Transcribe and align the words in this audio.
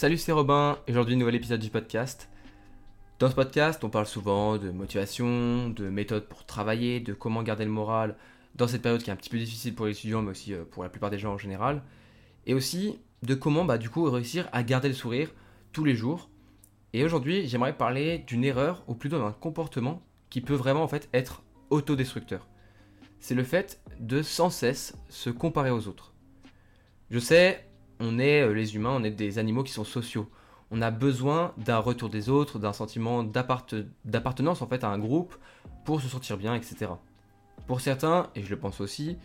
Salut, 0.00 0.16
c'est 0.16 0.32
Robin. 0.32 0.78
Aujourd'hui, 0.88 1.14
nouvel 1.14 1.34
épisode 1.34 1.60
du 1.60 1.68
podcast. 1.68 2.30
Dans 3.18 3.28
ce 3.28 3.34
podcast, 3.34 3.84
on 3.84 3.90
parle 3.90 4.06
souvent 4.06 4.56
de 4.56 4.70
motivation, 4.70 5.68
de 5.68 5.90
méthodes 5.90 6.26
pour 6.26 6.46
travailler, 6.46 7.00
de 7.00 7.12
comment 7.12 7.42
garder 7.42 7.66
le 7.66 7.70
moral 7.70 8.16
dans 8.54 8.66
cette 8.66 8.80
période 8.80 9.02
qui 9.02 9.10
est 9.10 9.12
un 9.12 9.16
petit 9.16 9.28
peu 9.28 9.36
difficile 9.36 9.74
pour 9.74 9.84
les 9.84 9.92
étudiants, 9.92 10.22
mais 10.22 10.30
aussi 10.30 10.54
euh, 10.54 10.64
pour 10.64 10.84
la 10.84 10.88
plupart 10.88 11.10
des 11.10 11.18
gens 11.18 11.34
en 11.34 11.36
général. 11.36 11.82
Et 12.46 12.54
aussi 12.54 12.98
de 13.24 13.34
comment, 13.34 13.66
bah, 13.66 13.76
du 13.76 13.90
coup, 13.90 14.10
réussir 14.10 14.48
à 14.52 14.62
garder 14.62 14.88
le 14.88 14.94
sourire 14.94 15.34
tous 15.70 15.84
les 15.84 15.94
jours. 15.94 16.30
Et 16.94 17.04
aujourd'hui, 17.04 17.46
j'aimerais 17.46 17.76
parler 17.76 18.24
d'une 18.26 18.42
erreur, 18.42 18.82
ou 18.86 18.94
plutôt 18.94 19.18
d'un 19.18 19.32
comportement 19.32 20.00
qui 20.30 20.40
peut 20.40 20.54
vraiment 20.54 20.82
en 20.82 20.88
fait 20.88 21.10
être 21.12 21.42
autodestructeur. 21.68 22.48
C'est 23.18 23.34
le 23.34 23.44
fait 23.44 23.82
de 23.98 24.22
sans 24.22 24.48
cesse 24.48 24.96
se 25.10 25.28
comparer 25.28 25.70
aux 25.70 25.88
autres. 25.88 26.14
Je 27.10 27.18
sais, 27.18 27.69
on 28.00 28.18
est 28.18 28.42
euh, 28.42 28.52
les 28.52 28.74
humains, 28.74 28.90
on 28.90 29.04
est 29.04 29.10
des 29.10 29.38
animaux 29.38 29.62
qui 29.62 29.72
sont 29.72 29.84
sociaux. 29.84 30.28
On 30.72 30.82
a 30.82 30.90
besoin 30.90 31.52
d'un 31.58 31.78
retour 31.78 32.08
des 32.08 32.28
autres, 32.28 32.58
d'un 32.58 32.72
sentiment 32.72 33.22
d'appartenance 33.22 34.62
en 34.62 34.66
fait 34.66 34.84
à 34.84 34.88
un 34.88 34.98
groupe 34.98 35.36
pour 35.84 36.00
se 36.00 36.08
sentir 36.08 36.36
bien, 36.36 36.54
etc. 36.54 36.92
Pour 37.66 37.80
certains, 37.80 38.30
et 38.34 38.42
je 38.42 38.50
le 38.50 38.58
pense 38.58 38.80
aussi, 38.80 39.16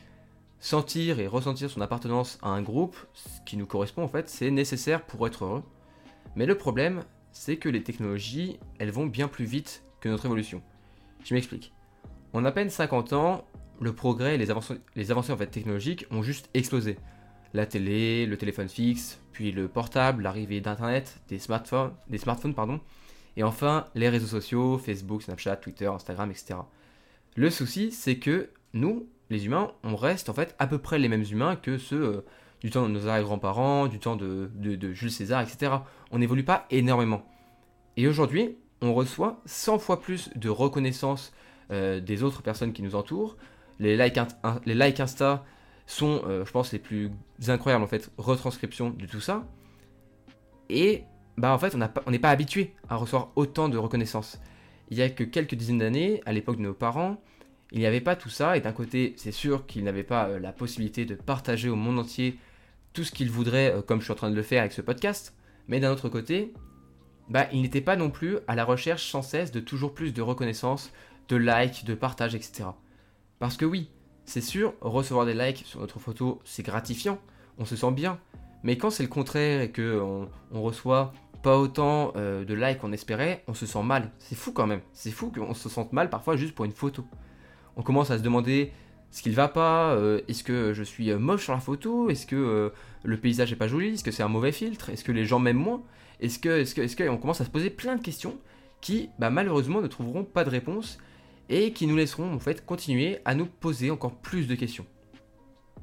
sentir 0.60 1.20
et 1.20 1.28
ressentir 1.28 1.70
son 1.70 1.82
appartenance 1.82 2.40
à 2.42 2.50
un 2.50 2.62
groupe, 2.62 2.96
ce 3.14 3.42
qui 3.46 3.58
nous 3.58 3.68
correspond 3.68 4.04
en 4.04 4.08
fait, 4.08 4.28
c'est 4.28 4.52
nécessaire 4.52 5.06
pour 5.06 5.26
être 5.28 5.46
heureux. 5.46 5.64
Mais 6.36 6.46
le 6.46 6.58
problème, 6.58 7.04
c'est 7.32 7.58
que 7.58 7.70
les 7.70 7.84
technologies, 7.84 8.58
elles 8.80 8.92
vont 8.92 9.06
bien 9.06 9.28
plus 9.28 9.46
vite 9.46 9.84
que 10.00 10.10
notre 10.10 10.26
évolution. 10.26 10.62
Je 11.24 11.34
m'explique. 11.34 11.74
En 12.34 12.44
à 12.44 12.52
peine 12.52 12.70
50 12.70 13.14
ans, 13.14 13.46
le 13.80 13.94
progrès 13.94 14.36
et 14.36 14.38
les 14.38 14.52
avancées, 15.12 15.38
technologiques 15.48 16.06
ont 16.12 16.24
juste 16.24 16.50
explosé 16.54 16.98
la 17.56 17.66
télé, 17.66 18.26
le 18.26 18.38
téléphone 18.38 18.68
fixe, 18.68 19.20
puis 19.32 19.52
le 19.52 19.68
portable, 19.68 20.24
l'arrivée 20.24 20.60
d'Internet, 20.60 21.22
des 21.30 21.40
smartphones, 21.40 21.94
des 22.10 22.18
smartphones 22.18 22.54
pardon, 22.54 22.82
et 23.38 23.44
enfin 23.44 23.86
les 23.96 24.10
réseaux 24.10 24.28
sociaux, 24.28 24.78
Facebook, 24.78 25.24
Snapchat, 25.24 25.56
Twitter, 25.58 25.88
Instagram, 25.88 26.30
etc. 26.30 26.56
Le 27.36 27.50
souci, 27.50 27.92
c'est 27.92 28.18
que 28.18 28.50
nous, 28.74 29.08
les 29.30 29.46
humains, 29.46 29.72
on 29.84 29.96
reste 29.96 30.30
en 30.30 30.34
fait 30.34 30.54
à 30.60 30.68
peu 30.68 30.80
près 30.80 31.00
les 31.00 31.08
mêmes 31.08 31.24
humains 31.30 31.56
que 31.56 31.78
ceux 31.78 32.04
euh, 32.04 32.26
du 32.60 32.72
temps 32.72 32.84
de 32.84 32.90
nos 32.90 33.08
arrière-grands-parents, 33.08 33.88
du 33.88 34.00
temps 34.00 34.18
de, 34.18 34.50
Jules 34.94 35.12
César, 35.12 35.42
etc. 35.42 35.72
On 36.12 36.20
n'évolue 36.20 36.44
pas 36.44 36.66
énormément. 36.72 37.26
Et 37.96 38.08
aujourd'hui, 38.08 38.58
on 38.82 38.94
reçoit 38.94 39.42
100 39.46 39.80
fois 39.80 40.02
plus 40.02 40.30
de 40.36 40.50
reconnaissance 40.50 41.32
euh, 41.72 42.02
des 42.02 42.24
autres 42.24 42.42
personnes 42.42 42.74
qui 42.74 42.84
nous 42.84 42.96
entourent. 42.96 43.38
Les 43.80 43.96
likes, 43.98 44.20
les 44.66 44.76
likes 44.76 45.00
Insta, 45.00 45.46
sont, 45.86 46.22
euh, 46.26 46.46
je 46.46 46.52
pense, 46.52 46.72
les 46.72 46.80
plus 46.80 47.12
incroyables 47.48 47.84
en 47.84 47.88
fait 47.88 48.12
retranscriptions 48.18 48.90
de 48.90 49.06
tout 49.06 49.22
ça. 49.22 49.46
Et 50.70 51.04
bah 51.38 51.54
en 51.54 51.60
fait, 51.60 51.76
on 52.06 52.12
n'est 52.12 52.20
pas 52.20 52.30
habitué 52.30 52.74
à 52.90 52.96
recevoir 52.96 53.32
autant 53.36 53.70
de 53.70 53.78
reconnaissance. 53.78 54.40
Il 54.90 54.98
y 54.98 55.02
a 55.02 55.10
que 55.10 55.24
quelques 55.24 55.56
dizaines 55.56 55.80
d'années, 55.80 56.22
à 56.26 56.34
l'époque 56.34 56.58
de 56.58 56.62
nos 56.62 56.74
parents, 56.74 57.22
il 57.72 57.80
n'y 57.80 57.86
avait 57.86 58.02
pas 58.02 58.16
tout 58.16 58.30
ça. 58.30 58.58
Et 58.58 58.62
d'un 58.62 58.72
côté, 58.72 59.14
c'est 59.18 59.32
sûr 59.32 59.66
qu'ils 59.66 59.84
n'avaient 59.84 60.04
pas 60.04 60.30
euh, 60.30 60.40
la 60.40 60.54
possibilité 60.54 61.06
de 61.06 61.16
partager 61.16 61.70
au 61.70 61.76
monde 61.76 62.00
entier 62.00 62.38
tout 62.94 63.04
ce 63.04 63.12
qu'ils 63.12 63.32
voudraient, 63.32 63.74
euh, 63.74 63.82
comme 63.82 64.00
je 64.00 64.06
suis 64.06 64.14
en 64.14 64.16
train 64.16 64.30
de 64.30 64.36
le 64.36 64.44
faire 64.44 64.62
avec 64.62 64.72
ce 64.72 64.82
podcast. 64.82 65.36
Mais 65.68 65.80
d'un 65.80 65.92
autre 65.92 66.10
côté, 66.10 66.54
bah, 67.30 67.48
ils 67.52 67.62
n'étaient 67.62 67.82
pas 67.82 67.96
non 67.96 68.10
plus 68.10 68.38
à 68.48 68.56
la 68.56 68.64
recherche 68.64 69.10
sans 69.10 69.24
cesse 69.24 69.52
de 69.52 69.60
toujours 69.60 69.94
plus 69.94 70.14
de 70.14 70.22
reconnaissance, 70.22 70.92
de 71.28 71.36
likes, 71.36 71.86
de 71.86 71.96
partage, 71.96 72.36
etc. 72.36 72.70
Parce 73.40 73.58
que 73.58 73.66
oui, 73.66 73.90
c'est 74.26 74.42
sûr, 74.42 74.74
recevoir 74.82 75.26
des 75.26 75.34
likes 75.34 75.64
sur 75.66 75.80
notre 75.80 76.00
photo, 76.00 76.42
c'est 76.44 76.64
gratifiant, 76.64 77.20
on 77.58 77.66
se 77.66 77.76
sent 77.76 77.92
bien. 77.92 78.20
Mais 78.64 78.78
quand 78.78 78.90
c'est 78.90 79.04
le 79.04 79.10
contraire 79.10 79.62
et 79.62 79.70
que 79.70 80.02
on, 80.02 80.62
reçoit 80.62 81.14
pas 81.44 81.58
autant 81.58 82.12
euh, 82.16 82.44
de 82.44 82.54
likes 82.56 82.80
qu'on 82.80 82.92
espérait, 82.92 83.44
on 83.48 83.54
se 83.54 83.68
sent 83.68 83.84
mal. 83.84 84.12
C'est 84.18 84.36
fou 84.36 84.52
quand 84.52 84.66
même. 84.66 84.82
C'est 84.94 85.12
fou 85.12 85.32
qu'on 85.32 85.54
se 85.54 85.70
sente 85.70 85.94
mal 85.94 86.10
parfois 86.10 86.36
juste 86.36 86.56
pour 86.56 86.66
une 86.66 86.72
photo. 86.72 87.06
On 87.78 87.84
commence 87.84 88.10
à 88.10 88.18
se 88.18 88.24
demander 88.24 88.72
ce 89.12 89.22
qu'il 89.22 89.36
va 89.36 89.48
pas, 89.48 89.94
euh, 89.94 90.22
est-ce 90.28 90.44
que 90.44 90.74
je 90.74 90.84
suis 90.84 91.12
euh, 91.12 91.20
moche 91.20 91.44
sur 91.44 91.54
la 91.54 91.60
photo, 91.60 92.10
est-ce 92.10 92.26
que 92.26 92.74
le 93.04 93.18
paysage 93.18 93.54
est 93.54 93.56
pas 93.56 93.68
joli, 93.68 93.94
est-ce 93.94 94.04
que 94.04 94.12
c'est 94.12 94.24
un 94.24 94.28
mauvais 94.28 94.52
filtre, 94.52 94.90
est-ce 94.90 95.04
que 95.04 95.12
les 95.12 95.26
gens 95.26 95.40
m'aiment 95.40 95.58
moins, 95.58 95.84
est-ce 96.20 96.40
que, 96.40 96.50
est-ce 96.50 96.74
que, 96.74 96.82
est-ce 96.82 96.96
que, 96.96 97.08
on 97.08 97.18
commence 97.18 97.42
à 97.42 97.46
se 97.46 97.50
poser 97.50 97.70
plein 97.70 97.96
de 97.96 98.02
questions 98.02 98.38
qui, 98.82 99.10
bah, 99.20 99.30
malheureusement, 99.30 99.82
ne 99.82 99.88
trouveront 99.88 100.24
pas 100.24 100.44
de 100.44 100.50
réponse 100.50 100.98
et 101.50 101.74
qui 101.74 101.88
nous 101.88 101.96
laisseront 101.96 102.34
en 102.34 102.40
fait 102.40 102.66
continuer 102.66 103.20
à 103.26 103.36
nous 103.36 103.46
poser 103.46 103.92
encore 103.92 104.16
plus 104.16 104.48
de 104.48 104.56
questions. 104.56 104.86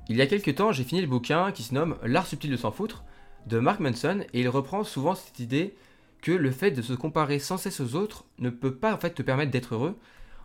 Il 0.09 0.17
y 0.17 0.23
a 0.23 0.27
quelques 0.27 0.57
temps, 0.57 0.73
j'ai 0.73 0.85
fini 0.85 1.01
le 1.01 1.07
bouquin 1.07 1.53
qui 1.53 1.63
se 1.63 1.75
nomme 1.75 1.97
L'art 2.03 2.27
subtil 2.27 2.51
de 2.51 2.57
s'en 2.57 2.73
foutre 2.73 3.05
de 3.47 3.59
Mark 3.59 3.81
Manson 3.81 4.25
et 4.33 4.41
il 4.41 4.49
reprend 4.49 4.85
souvent 4.85 5.15
cette 5.15 5.39
idée 5.39 5.75
que 6.21 6.33
le 6.33 6.51
fait 6.51 6.71
de 6.71 6.83
se 6.83 6.93
comparer 6.93 7.39
sans 7.39 7.57
cesse 7.57 7.81
aux 7.81 7.95
autres 7.95 8.25
ne 8.39 8.51
peut 8.51 8.75
pas 8.75 8.95
en 8.95 8.99
fait 8.99 9.11
te 9.11 9.23
permettre 9.23 9.51
d'être 9.51 9.75
heureux. 9.75 9.99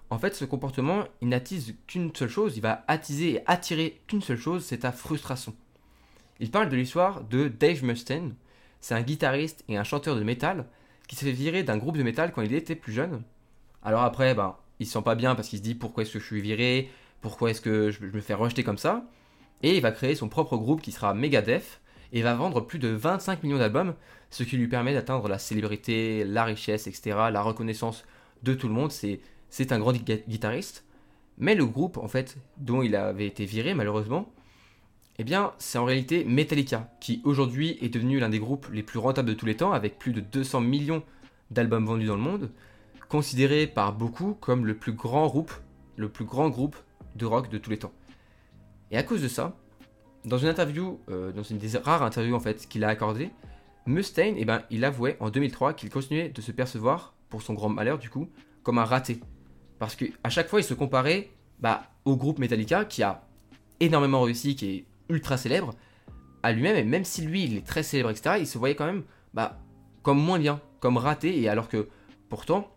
En 0.10 0.18
fait, 0.18 0.36
ce 0.36 0.46
comportement, 0.46 1.04
il 1.22 1.30
n'attise 1.30 1.76
qu'une 1.86 2.16
seule 2.16 2.30
chose, 2.30 2.56
il 2.58 2.62
va 2.62 2.84
attiser 2.88 3.34
et 3.34 3.42
attirer 3.46 4.02
qu'une 4.08 4.22
seule 4.22 4.38
chose, 4.38 4.64
c'est 4.64 4.80
ta 4.80 4.92
frustration. 4.92 5.54
Il 6.40 6.52
parle 6.52 6.70
de 6.70 6.76
l'histoire 6.76 7.24
de 7.24 7.48
Dave 7.48 7.84
Mustaine. 7.84 8.36
C'est 8.80 8.96
un 8.96 9.02
guitariste 9.02 9.64
et 9.68 9.78
un 9.78 9.84
chanteur 9.84 10.16
de 10.16 10.24
métal 10.24 10.66
qui 11.08 11.16
s'est 11.16 11.26
fait 11.26 11.32
virer 11.32 11.64
d'un 11.64 11.78
groupe 11.78 11.98
de 11.98 12.04
métal 12.04 12.32
quand 12.32 12.42
il 12.42 12.54
était 12.54 12.76
plus 12.76 12.94
jeune. 12.94 13.24
Alors 13.84 14.04
après, 14.04 14.34
ben, 14.34 14.56
il 14.80 14.86
se 14.86 14.94
sent 14.94 15.02
pas 15.04 15.16
bien 15.16 15.36
parce 15.36 15.50
qu'il 15.50 15.60
se 15.60 15.64
dit 15.64 15.76
pourquoi 15.76 16.04
est-ce 16.04 16.14
que 16.14 16.20
je 16.20 16.26
suis 16.26 16.42
viré, 16.42 16.90
pourquoi 17.22 17.52
est-ce 17.52 17.62
que 17.62 17.92
je 17.92 18.04
me 18.06 18.22
fais 18.22 18.34
rejeter 18.34 18.64
comme 18.64 18.78
ça? 18.78 19.06
Et 19.64 19.76
il 19.76 19.82
va 19.82 19.92
créer 19.92 20.16
son 20.16 20.30
propre 20.30 20.58
groupe 20.58 20.82
qui 20.82 20.92
sera 20.92 21.14
Megadeth 21.14 21.82
et 22.14 22.22
va 22.22 22.36
vendre 22.36 22.62
plus 22.62 22.80
de 22.80 22.90
25 22.90 23.44
millions 23.44 23.58
d'albums, 23.58 23.96
ce 24.30 24.44
qui 24.44 24.58
lui 24.58 24.68
permet 24.68 24.94
d'atteindre 24.94 25.28
la 25.28 25.40
célébrité, 25.40 26.24
la 26.24 26.44
richesse, 26.44 26.88
etc., 26.88 27.18
la 27.32 27.42
reconnaissance 27.42 28.06
de 28.44 28.54
tout 28.54 28.68
le 28.68 28.74
monde. 28.74 28.92
C'est 28.92 29.72
un 29.72 29.80
grand 29.80 29.94
guitariste. 29.94 30.86
Mais 31.38 31.56
le 31.56 31.66
groupe, 31.66 31.98
en 31.98 32.08
fait, 32.08 32.38
dont 32.58 32.82
il 32.82 32.96
avait 32.96 33.28
été 33.28 33.46
viré, 33.46 33.74
malheureusement, 33.74 34.32
eh 35.20 35.24
bien, 35.24 35.54
c'est 35.58 35.78
en 35.78 35.86
réalité 35.86 36.24
Metallica, 36.24 36.90
qui 37.00 37.22
aujourd'hui 37.24 37.78
est 37.82 37.90
devenu 37.90 38.20
l'un 38.20 38.30
des 38.30 38.40
groupes 38.40 38.68
les 38.72 38.84
plus 38.84 39.00
rentables 39.00 39.30
de 39.30 39.34
tous 39.34 39.46
les 39.46 39.58
temps, 39.58 39.72
avec 39.72 39.98
plus 39.98 40.14
de 40.14 40.20
200 40.20 40.62
millions 40.62 41.04
d'albums 41.52 41.86
vendus 41.86 42.06
dans 42.06 42.16
le 42.16 42.22
monde, 42.22 42.52
considéré 43.10 43.68
par 43.68 43.94
beaucoup 43.94 44.34
comme 44.40 44.66
le 44.66 44.76
plus 44.76 44.94
grand 44.94 45.28
groupe, 45.28 45.54
le 45.96 46.10
plus 46.10 46.26
grand 46.26 46.50
groupe 46.50 46.76
de 47.16 47.26
rock 47.26 47.50
de 47.50 47.58
tous 47.58 47.70
les 47.70 47.80
temps. 47.80 47.94
Et 48.92 48.98
à 48.98 49.04
cause 49.04 49.22
de 49.22 49.28
ça, 49.28 49.56
dans 50.26 50.38
une 50.38 50.48
interview, 50.48 51.00
euh, 51.10 51.32
dans 51.32 51.44
une 51.44 51.58
des 51.58 51.78
rares 51.78 52.04
interviews 52.04 52.36
en 52.36 52.40
fait 52.40 52.68
qu'il 52.68 52.84
a 52.84 52.90
accordé, 52.90 53.32
Mustaine, 53.86 54.36
eh 54.38 54.46
ben, 54.46 54.64
il 54.70 54.84
avouait 54.84 55.16
en 55.20 55.30
2003 55.30 55.74
qu'il 55.74 55.90
continuait 55.90 56.30
de 56.30 56.42
se 56.42 56.52
percevoir, 56.52 57.14
pour 57.30 57.42
son 57.42 57.54
grand 57.54 57.70
malheur 57.70 57.98
du 57.98 58.10
coup, 58.10 58.30
comme 58.64 58.78
un 58.78 58.86
raté. 58.86 59.20
Parce 59.80 59.96
qu'à 59.96 60.30
chaque 60.30 60.50
fois, 60.50 60.60
il 60.60 60.64
se 60.64 60.74
comparait 60.74 61.30
bah, 61.60 61.84
au 62.06 62.16
groupe 62.16 62.40
Metallica, 62.40 62.86
qui 62.86 63.04
a 63.04 63.28
énormément 63.80 64.22
réussi, 64.22 64.56
qui 64.56 64.70
est 64.70 64.86
ultra 65.10 65.38
célèbre, 65.38 65.74
à 66.44 66.52
lui-même, 66.52 66.76
et 66.76 66.84
même 66.84 67.04
si 67.04 67.22
lui, 67.22 67.44
il 67.46 67.58
est 67.58 67.66
très 67.66 67.84
célèbre, 67.84 68.10
etc., 68.10 68.36
il 68.40 68.48
se 68.48 68.58
voyait 68.58 68.76
quand 68.76 68.86
même 68.86 69.04
bah, 69.34 69.60
comme 70.04 70.20
moins 70.20 70.40
bien, 70.40 70.62
comme 70.80 70.98
raté, 70.98 71.42
et 71.42 71.50
alors 71.50 71.68
que 71.68 71.88
pourtant, 72.30 72.70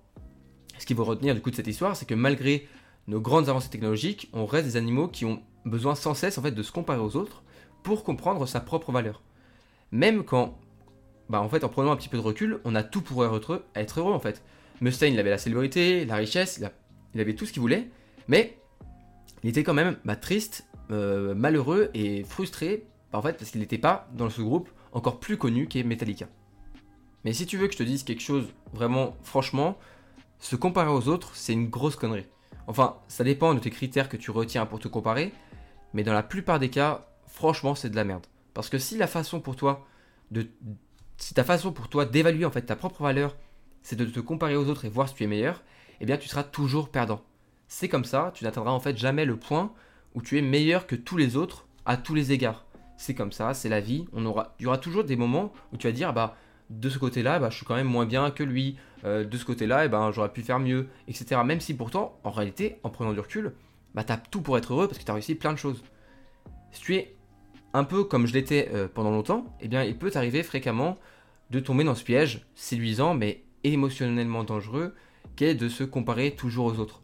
ce 0.80 0.86
qu'il 0.86 0.96
faut 0.96 1.04
retenir 1.04 1.34
du 1.34 1.40
coup 1.40 1.50
de 1.50 1.56
cette 1.56 1.66
histoire, 1.66 1.94
c'est 1.94 2.06
que 2.06 2.14
malgré 2.14 2.66
nos 3.06 3.20
grandes 3.20 3.48
avancées 3.48 3.68
technologiques, 3.68 4.30
on 4.32 4.46
reste 4.46 4.66
des 4.66 4.76
animaux 4.76 5.08
qui 5.08 5.24
ont 5.24 5.42
besoin 5.64 5.94
sans 5.94 6.14
cesse 6.14 6.38
en 6.38 6.42
fait 6.42 6.52
de 6.52 6.62
se 6.62 6.72
comparer 6.72 7.00
aux 7.00 7.16
autres 7.16 7.42
pour 7.82 8.02
comprendre 8.02 8.46
sa 8.46 8.60
propre 8.60 8.90
valeur. 8.92 9.22
Même 9.92 10.24
quand, 10.24 10.58
bah 11.28 11.40
en 11.40 11.48
fait 11.48 11.64
en 11.64 11.68
prenant 11.68 11.92
un 11.92 11.96
petit 11.96 12.08
peu 12.08 12.16
de 12.16 12.22
recul, 12.22 12.60
on 12.64 12.74
a 12.74 12.82
tout 12.82 13.02
pour 13.02 13.24
être 13.24 14.00
heureux, 14.00 14.12
en 14.12 14.20
fait. 14.20 14.42
Mustaine, 14.80 15.12
il 15.12 15.20
avait 15.20 15.30
la 15.30 15.38
célébrité, 15.38 16.06
la 16.06 16.16
richesse, 16.16 16.62
il, 17.14 17.20
avait 17.20 17.34
tout 17.34 17.44
ce 17.44 17.52
qu'il 17.52 17.60
voulait, 17.60 17.90
mais 18.28 18.56
il 19.42 19.50
était 19.50 19.62
quand 19.62 19.74
même 19.74 19.96
bah, 20.04 20.16
triste, 20.16 20.66
euh, 20.90 21.34
malheureux 21.34 21.90
et 21.92 22.24
frustré, 22.24 22.86
fait 23.20 23.36
parce 23.36 23.50
qu'il 23.50 23.60
n'était 23.60 23.78
pas 23.78 24.08
dans 24.14 24.30
ce 24.30 24.40
groupe 24.40 24.70
encore 24.92 25.20
plus 25.20 25.36
connu 25.36 25.66
qu'est 25.66 25.82
Metallica. 25.82 26.26
Mais 27.24 27.32
si 27.34 27.44
tu 27.44 27.58
veux 27.58 27.66
que 27.66 27.74
je 27.74 27.78
te 27.78 27.82
dise 27.82 28.02
quelque 28.02 28.22
chose 28.22 28.48
vraiment 28.72 29.16
franchement, 29.22 29.76
se 30.40 30.56
comparer 30.56 30.90
aux 30.90 31.08
autres, 31.08 31.30
c'est 31.34 31.52
une 31.52 31.68
grosse 31.68 31.96
connerie. 31.96 32.26
Enfin, 32.66 32.96
ça 33.08 33.24
dépend 33.24 33.54
de 33.54 33.60
tes 33.60 33.70
critères 33.70 34.08
que 34.08 34.16
tu 34.16 34.30
retiens 34.30 34.66
pour 34.66 34.78
te 34.78 34.88
comparer, 34.88 35.32
mais 35.94 36.02
dans 36.02 36.12
la 36.12 36.22
plupart 36.22 36.58
des 36.58 36.70
cas, 36.70 37.06
franchement, 37.26 37.74
c'est 37.74 37.90
de 37.90 37.96
la 37.96 38.04
merde. 38.04 38.26
Parce 38.54 38.68
que 38.68 38.78
si 38.78 38.96
la 38.96 39.06
façon 39.06 39.40
pour 39.40 39.56
toi 39.56 39.86
de 40.30 40.48
si 41.16 41.34
ta 41.34 41.44
façon 41.44 41.72
pour 41.72 41.88
toi 41.88 42.06
d'évaluer 42.06 42.44
en 42.44 42.50
fait 42.50 42.62
ta 42.62 42.76
propre 42.76 43.02
valeur, 43.02 43.36
c'est 43.82 43.96
de 43.96 44.04
te 44.06 44.20
comparer 44.20 44.56
aux 44.56 44.68
autres 44.68 44.86
et 44.86 44.88
voir 44.88 45.08
si 45.08 45.14
tu 45.14 45.24
es 45.24 45.26
meilleur, 45.26 45.62
eh 46.00 46.06
bien 46.06 46.16
tu 46.16 46.28
seras 46.28 46.44
toujours 46.44 46.88
perdant. 46.88 47.22
C'est 47.68 47.88
comme 47.88 48.04
ça, 48.04 48.32
tu 48.34 48.44
n'atteindras 48.44 48.72
en 48.72 48.80
fait 48.80 48.96
jamais 48.96 49.24
le 49.24 49.36
point 49.36 49.72
où 50.14 50.22
tu 50.22 50.38
es 50.38 50.42
meilleur 50.42 50.86
que 50.86 50.96
tous 50.96 51.16
les 51.16 51.36
autres 51.36 51.66
à 51.84 51.96
tous 51.96 52.14
les 52.14 52.32
égards. 52.32 52.64
C'est 52.96 53.14
comme 53.14 53.32
ça, 53.32 53.54
c'est 53.54 53.68
la 53.68 53.80
vie. 53.80 54.06
On 54.12 54.24
aura, 54.26 54.54
il 54.58 54.64
y 54.64 54.66
aura 54.66 54.78
toujours 54.78 55.04
des 55.04 55.16
moments 55.16 55.52
où 55.72 55.76
tu 55.76 55.86
vas 55.86 55.92
dire 55.92 56.12
bah 56.12 56.36
de 56.70 56.88
ce 56.88 56.98
côté-là, 56.98 57.38
bah, 57.38 57.50
je 57.50 57.56
suis 57.56 57.66
quand 57.66 57.74
même 57.74 57.88
moins 57.88 58.06
bien 58.06 58.30
que 58.30 58.42
lui. 58.42 58.76
Euh, 59.04 59.24
de 59.24 59.36
ce 59.36 59.44
côté-là, 59.44 59.86
eh 59.86 59.88
ben, 59.88 60.12
j'aurais 60.12 60.32
pu 60.32 60.42
faire 60.42 60.58
mieux, 60.58 60.88
etc. 61.08 61.40
Même 61.44 61.60
si 61.60 61.74
pourtant, 61.74 62.18
en 62.22 62.30
réalité, 62.30 62.76
en 62.82 62.90
prenant 62.90 63.12
du 63.12 63.20
recul, 63.20 63.54
bah, 63.94 64.04
tu 64.04 64.12
as 64.12 64.16
tout 64.16 64.40
pour 64.40 64.56
être 64.56 64.72
heureux 64.72 64.86
parce 64.86 64.98
que 64.98 65.04
tu 65.04 65.10
as 65.10 65.14
réussi 65.14 65.34
plein 65.34 65.52
de 65.52 65.58
choses. 65.58 65.82
Si 66.70 66.80
tu 66.82 66.94
es 66.94 67.16
un 67.72 67.84
peu 67.84 68.04
comme 68.04 68.26
je 68.26 68.34
l'étais 68.34 68.70
euh, 68.72 68.88
pendant 68.92 69.10
longtemps, 69.10 69.56
eh 69.60 69.68
bien, 69.68 69.84
il 69.84 69.96
peut 69.96 70.10
t'arriver 70.10 70.42
fréquemment 70.42 70.98
de 71.50 71.60
tomber 71.60 71.82
dans 71.82 71.94
ce 71.94 72.04
piège 72.04 72.46
séduisant 72.54 73.14
mais 73.14 73.42
émotionnellement 73.64 74.44
dangereux 74.44 74.94
qu'est 75.34 75.54
de 75.54 75.68
se 75.68 75.82
comparer 75.82 76.32
toujours 76.32 76.66
aux 76.66 76.78
autres. 76.78 77.02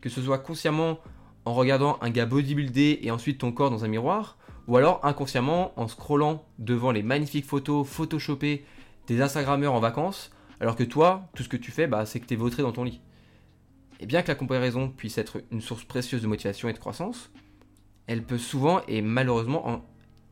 Que 0.00 0.08
ce 0.08 0.20
soit 0.20 0.38
consciemment 0.38 0.98
en 1.44 1.54
regardant 1.54 1.98
un 2.02 2.10
gars 2.10 2.26
bodybuildé 2.26 3.00
et 3.02 3.10
ensuite 3.10 3.38
ton 3.38 3.52
corps 3.52 3.70
dans 3.70 3.84
un 3.84 3.88
miroir, 3.88 4.36
ou 4.66 4.76
alors 4.76 5.00
inconsciemment 5.02 5.72
en 5.80 5.88
scrollant 5.88 6.44
devant 6.58 6.90
les 6.90 7.02
magnifiques 7.02 7.46
photos 7.46 7.86
photoshopées 7.86 8.64
des 9.08 9.22
Instagrammeurs 9.22 9.74
en 9.74 9.80
vacances, 9.80 10.30
alors 10.60 10.76
que 10.76 10.84
toi, 10.84 11.28
tout 11.34 11.42
ce 11.42 11.48
que 11.48 11.56
tu 11.56 11.72
fais, 11.72 11.86
bah, 11.86 12.06
c'est 12.06 12.20
que 12.20 12.26
tu 12.26 12.34
es 12.34 12.36
vautré 12.36 12.62
dans 12.62 12.72
ton 12.72 12.84
lit. 12.84 13.00
Et 14.00 14.06
bien 14.06 14.22
que 14.22 14.28
la 14.28 14.34
comparaison 14.34 14.90
puisse 14.90 15.18
être 15.18 15.42
une 15.50 15.60
source 15.60 15.84
précieuse 15.84 16.22
de 16.22 16.26
motivation 16.26 16.68
et 16.68 16.72
de 16.72 16.78
croissance, 16.78 17.30
elle 18.06 18.22
peut 18.22 18.38
souvent 18.38 18.82
et 18.86 19.02
malheureusement 19.02 19.82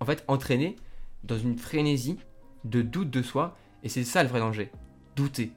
en, 0.00 0.04
fait 0.04 0.24
entraîner 0.28 0.76
dans 1.24 1.38
une 1.38 1.58
frénésie 1.58 2.18
de 2.64 2.82
doute 2.82 3.10
de 3.10 3.22
soi, 3.22 3.56
et 3.82 3.88
c'est 3.88 4.04
ça 4.04 4.22
le 4.22 4.28
vrai 4.28 4.40
danger. 4.40 4.70
Douter. 5.16 5.52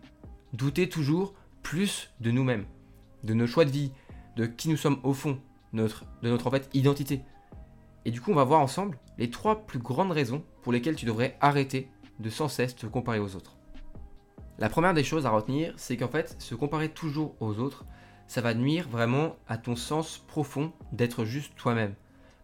Douter 0.53 0.89
toujours 0.89 1.33
plus 1.61 2.11
de 2.19 2.31
nous-mêmes, 2.31 2.65
de 3.23 3.33
nos 3.33 3.47
choix 3.47 3.65
de 3.65 3.69
vie, 3.69 3.91
de 4.37 4.45
qui 4.45 4.69
nous 4.69 4.77
sommes 4.77 4.99
au 5.03 5.13
fond, 5.13 5.39
notre, 5.73 6.05
de 6.23 6.29
notre 6.29 6.47
en 6.47 6.51
fait 6.51 6.69
identité. 6.73 7.21
Et 8.05 8.11
du 8.11 8.21
coup, 8.21 8.31
on 8.31 8.35
va 8.35 8.43
voir 8.43 8.61
ensemble 8.61 8.97
les 9.17 9.29
trois 9.29 9.65
plus 9.65 9.79
grandes 9.79 10.11
raisons 10.11 10.43
pour 10.61 10.71
lesquelles 10.71 10.95
tu 10.95 11.05
devrais 11.05 11.37
arrêter 11.41 11.89
de 12.19 12.29
sans 12.29 12.47
cesse 12.47 12.75
te 12.75 12.85
comparer 12.85 13.19
aux 13.19 13.35
autres. 13.35 13.57
La 14.57 14.69
première 14.69 14.93
des 14.93 15.03
choses 15.03 15.25
à 15.25 15.29
retenir, 15.29 15.73
c'est 15.77 15.95
qu'en 15.95 16.09
fait, 16.09 16.35
se 16.39 16.53
comparer 16.53 16.89
toujours 16.89 17.35
aux 17.39 17.59
autres, 17.59 17.85
ça 18.27 18.41
va 18.41 18.53
nuire 18.53 18.87
vraiment 18.89 19.37
à 19.47 19.57
ton 19.57 19.75
sens 19.75 20.19
profond 20.27 20.73
d'être 20.91 21.25
juste 21.25 21.55
toi-même. 21.55 21.95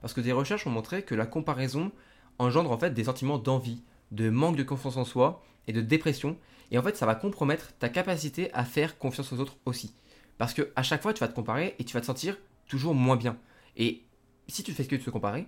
Parce 0.01 0.13
que 0.13 0.21
des 0.21 0.31
recherches 0.31 0.65
ont 0.65 0.71
montré 0.71 1.03
que 1.03 1.15
la 1.15 1.25
comparaison 1.25 1.91
engendre 2.39 2.71
en 2.71 2.77
fait 2.77 2.93
des 2.93 3.05
sentiments 3.05 3.37
d'envie, 3.37 3.83
de 4.11 4.29
manque 4.29 4.55
de 4.55 4.63
confiance 4.63 4.97
en 4.97 5.05
soi 5.05 5.43
et 5.67 5.73
de 5.73 5.81
dépression. 5.81 6.37
Et 6.71 6.77
en 6.77 6.83
fait, 6.83 6.95
ça 6.95 7.05
va 7.05 7.15
compromettre 7.15 7.73
ta 7.77 7.89
capacité 7.89 8.51
à 8.53 8.65
faire 8.65 8.97
confiance 8.97 9.33
aux 9.33 9.39
autres 9.39 9.57
aussi. 9.65 9.93
Parce 10.37 10.53
que 10.53 10.71
à 10.75 10.83
chaque 10.83 11.01
fois, 11.01 11.13
tu 11.13 11.19
vas 11.19 11.27
te 11.27 11.35
comparer 11.35 11.75
et 11.79 11.83
tu 11.83 11.93
vas 11.93 12.01
te 12.01 12.05
sentir 12.05 12.37
toujours 12.67 12.95
moins 12.95 13.15
bien. 13.15 13.37
Et 13.77 14.03
si 14.47 14.63
tu 14.63 14.73
fais 14.73 14.85
que 14.85 14.95
de 14.95 15.01
se 15.01 15.09
comparer, 15.09 15.47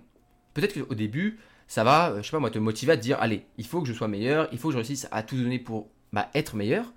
peut-être 0.54 0.80
qu'au 0.80 0.94
début, 0.94 1.38
ça 1.68 1.84
va, 1.84 2.10
euh, 2.10 2.16
je 2.18 2.22
sais 2.22 2.30
pas 2.32 2.40
moi, 2.40 2.50
te 2.50 2.58
motiver 2.58 2.92
à 2.94 2.96
te 2.96 3.02
dire, 3.02 3.18
allez, 3.20 3.44
il 3.58 3.66
faut 3.66 3.80
que 3.82 3.86
je 3.86 3.92
sois 3.92 4.08
meilleur, 4.08 4.48
il 4.52 4.58
faut 4.58 4.68
que 4.68 4.72
je 4.72 4.78
réussisse 4.78 5.06
à 5.12 5.22
tout 5.22 5.36
donner 5.36 5.58
pour 5.58 5.88
bah, 6.12 6.30
être 6.34 6.56
meilleur. 6.56 6.92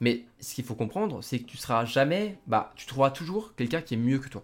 Mais 0.00 0.24
ce 0.40 0.54
qu'il 0.56 0.64
faut 0.64 0.74
comprendre, 0.74 1.22
c'est 1.22 1.38
que 1.38 1.44
tu 1.44 1.56
seras 1.56 1.84
jamais, 1.84 2.38
bah, 2.46 2.72
tu 2.76 2.86
trouveras 2.86 3.10
toujours 3.10 3.54
quelqu'un 3.54 3.80
qui 3.80 3.94
est 3.94 3.98
mieux 3.98 4.18
que 4.18 4.28
toi. 4.28 4.42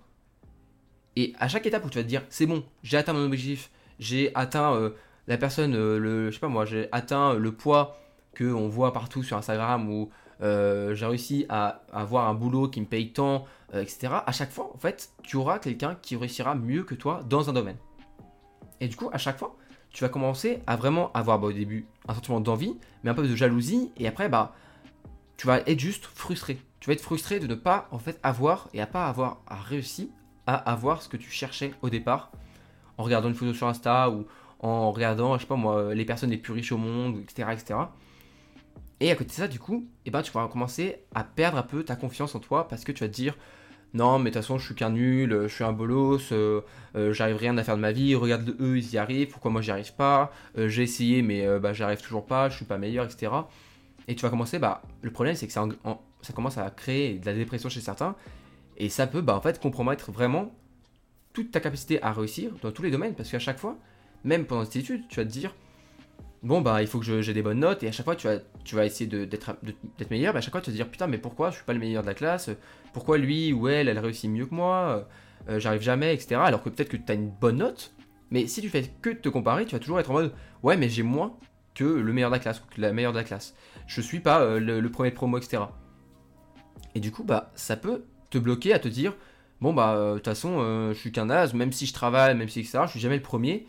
Et 1.17 1.35
à 1.39 1.49
chaque 1.49 1.67
étape 1.67 1.85
où 1.85 1.91
tu 1.91 1.99
vas 1.99 2.05
te 2.05 2.09
dire, 2.09 2.23
c'est 2.29 2.47
bon, 2.47 2.65
j'ai 2.83 2.97
atteint 2.97 3.13
mon 3.13 3.25
objectif, 3.25 3.71
j'ai 3.99 4.33
atteint 4.35 4.75
euh, 4.75 4.91
la 5.27 5.39
personne, 5.39 5.75
euh, 5.75 5.99
le, 5.99 6.31
je 6.31 6.35
sais 6.35 6.41
pas 6.41 6.49
moi, 6.49 6.65
j'ai 6.65 6.89
atteint 6.93 7.35
le 7.35 7.53
poids 7.53 7.99
que 8.33 8.45
on 8.45 8.69
voit 8.69 8.93
partout 8.93 9.23
sur 9.23 9.37
Instagram 9.37 9.91
ou 9.91 10.11
j'ai 10.41 11.07
réussi 11.07 11.47
à 11.49 11.83
avoir 11.93 12.29
un 12.29 12.35
boulot 12.35 12.69
qui 12.69 12.81
me 12.81 12.87
paye 12.87 13.13
tant, 13.13 13.47
etc. 13.73 14.09
À 14.27 14.33
chaque 14.33 14.51
fois, 14.51 14.71
en 14.75 14.79
fait, 14.79 15.11
tu 15.23 15.37
auras 15.37 15.59
quelqu'un 15.59 15.97
qui 16.03 16.17
réussira 16.17 16.55
mieux 16.55 16.83
que 16.83 16.95
toi 16.95 17.23
dans 17.27 17.49
un 17.49 17.55
domaine. 17.55 17.79
Et 18.81 18.89
du 18.89 18.97
coup, 18.97 19.09
à 19.13 19.17
chaque 19.17 19.39
fois, 19.39 19.57
tu 19.95 20.03
vas 20.03 20.11
commencer 20.11 20.59
à 20.67 20.75
vraiment 20.77 21.11
avoir 21.13 21.39
bah, 21.39 21.47
au 21.47 21.53
début 21.53 21.87
un 22.09 22.15
sentiment 22.15 22.41
d'envie, 22.41 22.77
mais 23.03 23.11
un 23.11 23.15
peu 23.15 23.27
de 23.27 23.35
jalousie, 23.35 23.93
et 23.97 24.09
après, 24.09 24.29
bah, 24.29 24.53
tu 25.37 25.47
vas 25.47 25.61
être 25.61 25.81
juste 25.81 26.05
frustré. 26.05 26.59
Tu 26.81 26.91
vas 26.91 26.95
être 26.95 27.01
frustré 27.01 27.39
de 27.39 27.47
ne 27.47 27.55
pas 27.55 27.89
en 27.93 27.99
fait 27.99 28.19
avoir 28.23 28.69
et 28.75 28.81
à 28.81 28.87
pas 28.87 29.07
avoir 29.07 29.41
à 29.47 29.55
réussi 29.55 30.11
à 30.47 30.57
avoir 30.57 31.01
ce 31.01 31.09
que 31.09 31.17
tu 31.17 31.31
cherchais 31.31 31.73
au 31.81 31.89
départ 31.89 32.31
en 32.99 33.05
regardant 33.05 33.29
une 33.29 33.35
photo 33.35 33.55
sur 33.55 33.67
Insta 33.67 34.11
ou 34.11 34.27
en 34.59 34.93
regardant, 34.93 35.37
je 35.37 35.43
sais 35.43 35.47
pas 35.47 35.57
moi, 35.57 35.95
les 35.95 36.05
personnes 36.05 36.31
les 36.31 36.39
plus 36.39 36.53
riches 36.53 36.73
au 36.73 36.77
monde, 36.77 37.21
etc., 37.21 37.49
etc. 37.53 37.75
Et 39.01 39.11
à 39.11 39.15
côté 39.15 39.31
de 39.31 39.35
ça, 39.35 39.49
du 39.49 39.59
coup, 39.59 39.87
eh 40.07 40.11
ben, 40.11 40.23
tu 40.23 40.33
vas 40.33 40.47
commencer 40.49 40.99
à 41.15 41.25
perdre 41.25 41.57
un 41.57 41.63
peu 41.63 41.85
ta 41.85 41.97
confiance 41.97 42.35
en 42.35 42.41
toi 42.41 42.69
parce 42.69 42.85
que 42.85 42.93
tu 42.93 43.05
vas 43.05 43.09
te 43.09 43.15
dire, 43.15 43.37
non, 43.95 44.19
mais 44.19 44.31
de 44.31 44.35
toute 44.35 44.43
façon, 44.43 44.59
je 44.59 44.67
suis 44.67 44.75
qu'un 44.75 44.91
nul, 44.91 45.33
euh, 45.33 45.49
je 45.49 45.55
suis 45.55 45.63
un 45.63 45.73
bolos, 45.73 46.33
euh, 46.33 46.63
euh, 46.97 47.13
j'arrive 47.13 47.37
rien 47.37 47.57
à 47.59 47.63
faire 47.63 47.77
de 47.77 47.81
ma 47.81 47.93
vie, 47.93 48.17
regarde 48.17 48.57
eux, 48.61 48.77
ils 48.77 48.93
y 48.93 48.99
arrivent, 48.99 49.29
pourquoi 49.29 49.53
moi 49.53 49.63
j'y 49.63 49.71
arrive 49.71 49.95
pas, 49.95 50.33
j'ai 50.57 50.83
essayé, 50.83 51.23
mais 51.23 51.47
bah, 51.61 51.73
j'arrive 51.73 52.03
toujours 52.03 52.27
pas, 52.27 52.49
je 52.49 52.57
suis 52.57 52.65
pas 52.65 52.77
meilleur, 52.77 53.05
etc. 53.05 53.33
Et 54.09 54.17
tu 54.17 54.23
vas 54.23 54.31
commencer, 54.31 54.59
bah, 54.59 54.83
le 55.03 55.13
problème 55.13 55.37
c'est 55.37 55.47
que 55.47 55.53
ça, 55.53 55.67
ça, 56.23 56.33
commence 56.33 56.59
à 56.59 56.69
créer 56.71 57.19
de 57.19 57.27
la 57.27 57.35
dépression 57.35 57.69
chez 57.69 57.81
certains, 57.81 58.17
et 58.77 58.89
ça 58.89 59.07
peut, 59.07 59.21
bah, 59.21 59.37
en 59.37 59.41
fait, 59.41 59.61
compromettre 59.61 60.11
vraiment 60.11 60.53
toute 61.33 61.53
ta 61.53 61.61
capacité 61.61 62.03
à 62.03 62.13
réussir 62.13 62.51
dans 62.63 62.73
tous 62.73 62.83
les 62.83 62.91
domaines, 62.91 63.15
parce 63.15 63.31
qu'à 63.31 63.39
chaque 63.39 63.59
fois, 63.59 63.79
même 64.25 64.45
pendant 64.45 64.65
cette 64.65 64.77
étude, 64.77 65.07
tu 65.09 65.17
vas 65.17 65.25
te 65.25 65.31
dire, 65.31 65.55
bon 66.45 66.61
bah 66.61 66.83
il 66.83 66.87
faut 66.87 67.01
que 67.01 67.23
j'ai 67.23 67.33
des 67.33 67.43
bonnes 67.43 67.61
notes 67.61 67.83
et 67.83 67.89
à 67.89 67.93
chaque 67.93 68.05
fois 68.05 68.15
tu 68.15 68.29
vas, 68.29 68.39
tu 68.65 68.77
vas 68.77 68.85
essayer 68.85 69.07
d'être 69.07 69.57
meilleur, 70.11 70.35
mais 70.35 70.39
à 70.39 70.41
chaque 70.43 70.53
fois 70.53 70.61
tu 70.61 70.71
vas 70.71 70.73
te 70.73 70.77
dire 70.77 70.89
putain 70.89 71.07
mais 71.07 71.19
pourquoi 71.19 71.51
je 71.51 71.57
suis 71.57 71.65
pas 71.65 71.73
le 71.73 71.79
meilleur 71.79 72.03
de 72.03 72.07
la 72.07 72.15
classe, 72.15 72.51
pourquoi 72.93 73.19
lui 73.19 73.53
ou 73.53 73.67
elle 73.69 73.89
elle 73.89 73.99
réussit 73.99 74.31
mieux 74.31 74.47
que 74.47 74.55
moi, 74.55 75.09
euh, 75.49 75.59
j'arrive 75.59 75.81
jamais, 75.81 76.15
etc. 76.15 76.41
Alors 76.45 76.63
que 76.63 76.69
peut-être 76.69 76.91
que 76.91 76.99
tu 76.99 77.11
as 77.11 77.15
une 77.15 77.31
bonne 77.31 77.57
note, 77.57 77.95
mais 78.31 78.47
si 78.47 78.61
tu 78.61 78.69
fais 78.69 78.85
que 79.01 79.11
te 79.11 79.29
comparer, 79.31 79.65
tu 79.65 79.75
vas 79.75 79.79
toujours 79.79 79.99
être 79.99 80.11
en 80.11 80.15
mode 80.15 80.33
ouais 80.63 80.77
mais 80.77 80.91
j'ai 80.91 81.03
moins 81.03 81.35
que 81.75 81.85
le 81.85 82.13
meilleur 82.13 82.31
de 82.31 82.37
la 82.37 82.41
classe 82.41 82.61
ou 82.61 82.75
que 82.75 82.81
la 82.81 82.93
meilleure 82.93 83.13
de 83.13 83.19
la 83.19 83.25
classe. 83.25 83.55
Je 83.87 84.01
suis 84.03 84.21
pas 84.21 84.43
euh, 84.43 84.61
le, 84.61 84.91
premier 84.91 85.11
promo, 85.11 85.39
etc. 85.39 85.63
Et 86.95 87.01
du 87.01 87.11
coup 87.11 87.25
bah 87.25 87.53
ça 87.55 87.77
peut 87.77 88.05
te 88.29 88.37
bloquer 88.37 88.75
à 88.75 88.79
te 88.79 88.89
dire 88.89 89.15
bon 89.63 89.73
bah 89.73 89.95
euh, 89.95 90.11
de 90.13 90.19
toute 90.19 90.27
façon 90.27 90.59
je 90.93 90.99
suis 90.99 91.11
qu'un 91.11 91.31
as, 91.31 91.55
même 91.55 91.73
si 91.73 91.87
je 91.87 91.95
travaille, 91.95 92.37
même 92.37 92.51
si 92.51 92.61
etc. 92.61 92.81
Je 92.85 92.91
suis 92.91 93.01
jamais 93.01 93.17
le 93.17 93.23
premier 93.23 93.67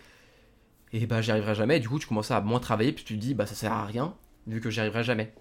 et 0.96 1.08
bah 1.08 1.22
j'y 1.22 1.32
arriverai 1.32 1.56
jamais. 1.56 1.82
du 1.82 1.90
coup, 1.90 2.00
tu 2.00 2.08
commences 2.08 2.32
à 2.32 2.40
moins 2.40 2.60
travailler, 2.60 2.94
puis 2.94 3.04
tu 3.04 3.16
te 3.16 3.20
dis, 3.20 3.34
bah 3.34 3.46
ça 3.46 3.54
sert 3.54 3.74
à 3.74 3.86
rien, 3.86 4.16
vu 4.48 4.62
que 4.62 4.70
j'y 4.70 4.80
arriverai 4.80 5.04
jamais. 5.04 5.34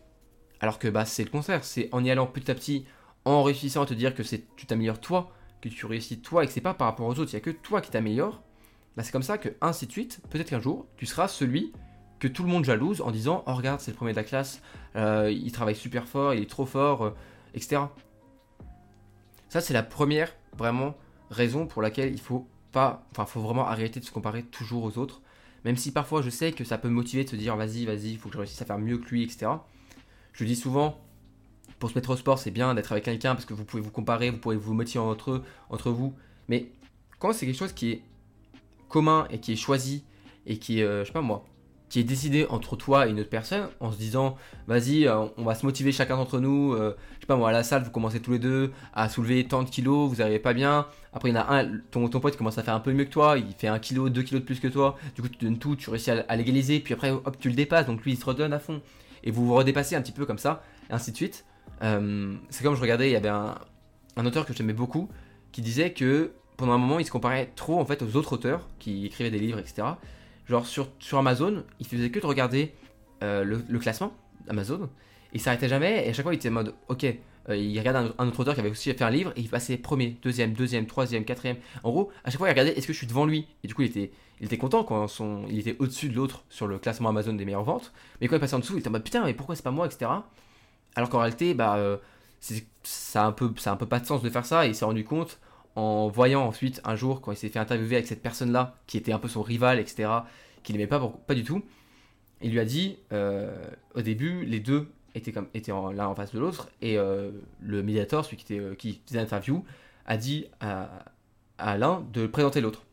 Alors 0.59 0.81
que 0.81 0.89
bah 0.89 1.05
c'est 1.05 1.23
le 1.23 1.31
contraire, 1.31 1.62
c'est 1.62 1.89
en 1.93 2.03
y 2.03 2.11
allant 2.11 2.27
petit 2.27 2.51
à 2.51 2.55
petit, 2.56 2.87
en 3.25 3.45
réussissant 3.45 3.83
à 3.83 3.87
te 3.87 3.95
dire 3.95 4.17
que 4.17 4.23
tu 4.23 4.67
t'améliores 4.67 5.01
toi, 5.01 5.33
que 5.61 5.69
tu 5.69 5.87
réussis 5.87 6.21
toi, 6.21 6.43
et 6.43 6.49
que 6.49 6.53
c'est 6.53 6.61
pas 6.61 6.75
par 6.75 6.89
rapport 6.89 7.06
aux 7.06 7.21
autres, 7.21 7.31
il 7.31 7.35
y 7.35 7.37
a 7.37 7.41
que 7.41 7.51
toi 7.51 7.81
qui 7.81 7.93
t'améliore. 7.93 8.43
Bah 8.97 9.05
c'est 9.05 9.12
comme 9.12 9.23
ça 9.23 9.39
que 9.39 9.51
ainsi 9.61 9.87
de 9.87 9.93
suite, 9.93 10.21
peut-être 10.29 10.51
qu'un 10.51 10.61
jour, 10.61 10.89
tu 10.97 11.06
seras 11.06 11.29
celui 11.29 11.73
que 12.19 12.27
tout 12.27 12.43
le 12.43 12.49
monde 12.49 12.65
jalouse 12.65 13.01
en 13.01 13.12
disant, 13.12 13.45
oh 13.47 13.55
regarde, 13.55 13.79
c'est 13.79 13.93
le 13.93 13.97
premier 13.97 14.11
de 14.11 14.17
la 14.17 14.25
classe, 14.25 14.61
euh, 14.97 15.31
il 15.31 15.53
travaille 15.53 15.77
super 15.77 16.09
fort, 16.09 16.35
il 16.35 16.43
est 16.43 16.51
trop 16.51 16.67
fort, 16.67 17.05
euh, 17.05 17.11
etc. 17.55 17.82
Ça 19.49 19.61
c'est 19.61 19.75
la 19.75 19.84
première 19.84 20.34
vraiment 20.56 20.96
raison 21.31 21.69
pour 21.69 21.81
laquelle 21.81 22.13
il 22.13 22.20
faut 22.20 22.49
pas, 22.73 23.06
enfin 23.13 23.25
faut 23.25 23.41
vraiment 23.41 23.69
arrêter 23.69 24.01
de 24.01 24.05
se 24.05 24.11
comparer 24.11 24.43
toujours 24.43 24.82
aux 24.82 24.99
autres 24.99 25.20
même 25.65 25.77
si 25.77 25.93
parfois 25.93 26.23
je 26.23 26.31
sais 26.31 26.53
que 26.53 26.65
ça 26.65 26.79
peut 26.79 26.89
me 26.89 26.94
motiver 26.94 27.25
de 27.25 27.31
se 27.31 27.37
dire 27.37 27.56
vas-y, 27.56 27.87
vas-y, 27.87 28.13
il 28.13 28.19
faut 28.19 28.29
que 28.29 28.35
je 28.35 28.39
réussisse 28.39 28.61
à 28.63 28.65
faire 28.65 28.79
mieux 28.79 28.99
que 28.99 29.09
lui, 29.09 29.23
etc. 29.23 29.51
Je 30.33 30.44
dis 30.44 30.56
souvent, 30.56 31.01
pour 31.79 31.91
se 31.91 31.94
mettre 31.94 32.11
au 32.11 32.17
sport, 32.17 32.39
c'est 32.39 32.51
bien 32.51 32.75
d'être 32.75 32.93
avec 32.93 33.05
quelqu'un 33.05 33.35
parce 33.35 33.44
que 33.44 33.55
vous 33.55 33.65
pouvez 33.65 33.83
vous 33.83 33.91
comparer, 33.91 34.31
vous 34.31 34.39
pouvez 34.39 34.56
vous 34.56 34.75
motiver 34.75 35.01
entre, 35.01 35.43
entre 35.71 35.91
vous. 35.91 36.15
Mais 36.49 36.71
quand 37.19 37.33
c'est 37.33 37.47
quelque 37.47 37.59
chose 37.59 37.73
qui 37.73 37.91
est 37.93 38.03
commun 38.89 39.27
et 39.31 39.39
qui 39.39 39.53
est 39.53 39.56
choisi 39.56 40.05
et 40.47 40.59
qui 40.59 40.81
est, 40.81 40.83
euh, 40.83 41.03
je 41.03 41.09
sais 41.09 41.13
pas 41.13 41.23
moi, 41.23 41.44
qui 41.94 42.01
est 42.01 42.03
décidé 42.03 42.44
entre 42.51 42.74
toi 42.74 43.06
et 43.06 43.10
une 43.10 43.20
autre 43.20 43.31
personne 43.31 43.69
en 43.79 43.93
se 43.93 43.96
disant 43.96 44.36
vas-y 44.67 45.06
euh, 45.06 45.27
on 45.36 45.44
va 45.44 45.55
se 45.55 45.65
motiver 45.65 45.93
chacun 45.93 46.17
d'entre 46.17 46.41
nous 46.41 46.72
euh, 46.72 46.96
je 47.15 47.20
sais 47.20 47.27
pas 47.29 47.36
moi 47.36 47.51
à 47.51 47.53
la 47.53 47.63
salle 47.63 47.84
vous 47.84 47.93
commencez 47.93 48.19
tous 48.19 48.32
les 48.32 48.41
deux 48.41 48.72
à 48.94 49.08
soulever 49.08 49.46
tant 49.46 49.63
de 49.63 49.70
kilos 49.70 50.10
vous 50.10 50.17
n'arrivez 50.17 50.41
pas 50.41 50.55
bien. 50.55 50.89
Après 51.13 51.29
il 51.29 51.36
y 51.36 51.39
en 51.39 51.43
a 51.43 51.55
un 51.56 51.79
ton, 51.93 52.08
ton 52.08 52.19
pote 52.19 52.36
commence 52.36 52.58
à 52.58 52.65
faire 52.65 52.74
un 52.74 52.81
peu 52.81 52.93
mieux 52.93 53.05
que 53.05 53.13
toi 53.13 53.39
il 53.39 53.55
fait 53.55 53.69
un 53.69 53.79
kilo 53.79 54.08
deux 54.08 54.24
kilos 54.24 54.41
de 54.41 54.44
plus 54.44 54.58
que 54.58 54.67
toi. 54.67 54.96
Du 55.15 55.22
coup 55.22 55.29
tu 55.29 55.44
donnes 55.44 55.60
tout 55.60 55.77
tu 55.77 55.89
réussis 55.89 56.10
à, 56.10 56.34
l'égaliser 56.34 56.81
puis 56.81 56.94
après 56.94 57.13
hop 57.13 57.36
tu 57.39 57.48
le 57.48 57.55
dépasses. 57.55 57.86
Donc 57.86 58.03
lui 58.03 58.15
il 58.15 58.19
se 58.19 58.24
redonne 58.24 58.53
à 58.53 58.58
fond. 58.58 58.82
Et 59.22 59.31
vous 59.31 59.46
vous 59.46 59.55
redépassez 59.55 59.94
un 59.94 60.03
petit 60.03 60.10
peu 60.10 60.27
comme 60.27 60.39
ça 60.39 60.65
ainsi 60.91 61.13
de 61.13 61.17
suite. 61.17 61.44
Euh, 61.84 62.34
c'est 62.51 62.65
comme 62.65 62.74
je 62.74 62.81
regardais 62.81 63.08
il 63.08 63.13
y 63.13 63.17
avait 63.17 63.29
un, 63.29 63.55
un 64.17 64.27
auteur 64.27 64.46
que 64.46 64.53
j'aimais 64.53 64.72
beaucoup 64.72 65.08
qui 65.53 65.63
disait 65.63 65.93
que 65.93 66.32
pendant 66.56 66.72
un 66.72 66.79
moment 66.79 66.98
il 66.98 67.06
se 67.06 67.13
comparait 67.13 67.53
trop 67.55 67.79
en 67.79 67.84
fait 67.84 68.03
aux 68.03 68.17
autres 68.17 68.32
auteurs 68.32 68.69
qui 68.81 69.06
écrivaient 69.06 69.31
des 69.31 69.39
livres 69.39 69.60
etc 69.60 69.86
Genre 70.48 70.67
sur, 70.67 70.89
sur 70.98 71.19
Amazon, 71.19 71.65
il 71.81 71.86
faisait 71.86 72.10
que 72.10 72.20
de 72.20 72.27
regarder 72.27 72.74
euh, 73.22 73.44
le, 73.44 73.79
classement 73.79 74.13
Amazon 74.48 74.84
et 75.32 75.36
il 75.36 75.41
s'arrêtait 75.41 75.69
jamais. 75.69 76.06
Et 76.06 76.10
à 76.10 76.13
chaque 76.13 76.24
fois, 76.24 76.34
il 76.34 76.36
était 76.36 76.48
en 76.48 76.53
mode 76.53 76.74
ok, 76.89 77.06
euh, 77.48 77.56
il 77.56 77.79
regardait 77.79 78.13
un, 78.19 78.29
autre 78.29 78.41
auteur 78.41 78.55
qui 78.55 78.60
avait 78.60 78.70
aussi 78.70 78.93
fait 78.93 79.03
un 79.03 79.10
livre 79.10 79.32
et 79.36 79.41
il 79.41 79.48
passait 79.48 79.77
premier, 79.77 80.17
deuxième, 80.22 80.53
deuxième, 80.53 80.86
troisième, 80.86 81.24
quatrième. 81.24 81.56
En 81.82 81.91
gros, 81.91 82.10
à 82.24 82.31
chaque 82.31 82.39
fois, 82.39 82.48
il 82.48 82.53
regardait 82.53 82.72
est-ce 82.77 82.86
que 82.86 82.93
je 82.93 82.98
suis 82.98 83.06
devant 83.06 83.27
lui? 83.27 83.46
Et 83.63 83.69
du 83.69 83.74
coup, 83.74 83.82
il 83.82 83.89
était, 83.89 84.13
il 84.41 84.58
content 84.58 84.84
quand 84.84 85.06
il 85.48 85.58
était 85.58 85.77
au-dessus 85.79 86.08
de 86.08 86.15
l'autre 86.17 86.44
sur 86.51 86.67
le 86.67 86.79
classement 86.79 87.08
Amazon 87.08 87.32
des 87.32 87.44
meilleures 87.44 87.65
ventes. 87.65 87.93
Mais 88.20 88.29
quand 88.29 88.36
il 88.36 88.41
passait 88.41 88.55
en 88.55 88.58
dessous, 88.58 88.74
il 88.74 88.81
était 88.81 88.89
en 88.89 88.93
mode 88.93 89.05
putain, 89.05 89.24
mais 89.24 89.34
pourquoi 89.34 89.56
c'est 89.56 89.63
pas 89.63 89.70
moi, 89.70 89.86
etc. 89.86 90.10
Alors 90.96 91.08
qu'en 91.08 91.19
réalité, 91.19 91.55
bah, 91.55 91.77
euh, 91.77 91.96
ça, 92.82 93.24
un 93.24 93.32
peu, 93.32 93.53
ça 93.56 93.70
a 93.70 93.74
un 93.74 93.77
peu 93.77 93.86
pas 93.86 94.01
de 94.01 94.06
sens 94.06 94.22
de 94.22 94.31
faire 94.31 94.44
ça 94.44 94.67
et 94.67 94.70
il 94.70 94.74
s'est 94.74 94.84
rendu 94.84 95.05
compte 95.05 95.39
en 95.76 96.08
voyant 96.08 96.46
ensuite 96.46 96.81
un 96.84 96.96
jour 96.96 97.20
quand 97.20 97.32
il 97.32 97.36
s'est 97.36 97.48
fait 97.48 97.58
interviewer 97.58 97.96
avec 97.96 98.06
cette 98.06 98.22
personne-là 98.22 98.76
qui 98.86 98.96
était 98.96 99.12
un 99.12 99.19
peu 99.19 99.28
son 99.28 99.43
rival, 99.43 99.78
etc., 99.78 100.08
qu'il 100.62 100.76
n'aimait 100.76 100.86
pas, 100.86 101.00
pas 101.26 101.34
du 101.34 101.44
tout, 101.44 101.62
il 102.40 102.52
lui 102.52 102.60
a 102.60 102.64
dit 102.64 102.98
euh, 103.12 103.56
au 103.94 104.02
début 104.02 104.44
les 104.44 104.60
deux 104.60 104.88
étaient 105.14 105.32
comme 105.32 105.48
étaient 105.54 105.72
l'un 105.72 106.08
en 106.08 106.14
face 106.14 106.32
de 106.32 106.38
l'autre 106.38 106.69
et 106.82 106.98
euh, 106.98 107.31
le 107.60 107.82
médiateur, 107.82 108.24
celui 108.24 108.36
qui, 108.36 108.52
était, 108.52 108.62
euh, 108.62 108.74
qui 108.74 109.00
faisait 109.06 109.20
l'interview, 109.20 109.64
a 110.06 110.16
dit 110.16 110.46
à, 110.60 111.06
l'un 111.58 112.04
de 112.12 112.26
présenter 112.26 112.60
l'autre. 112.60 112.84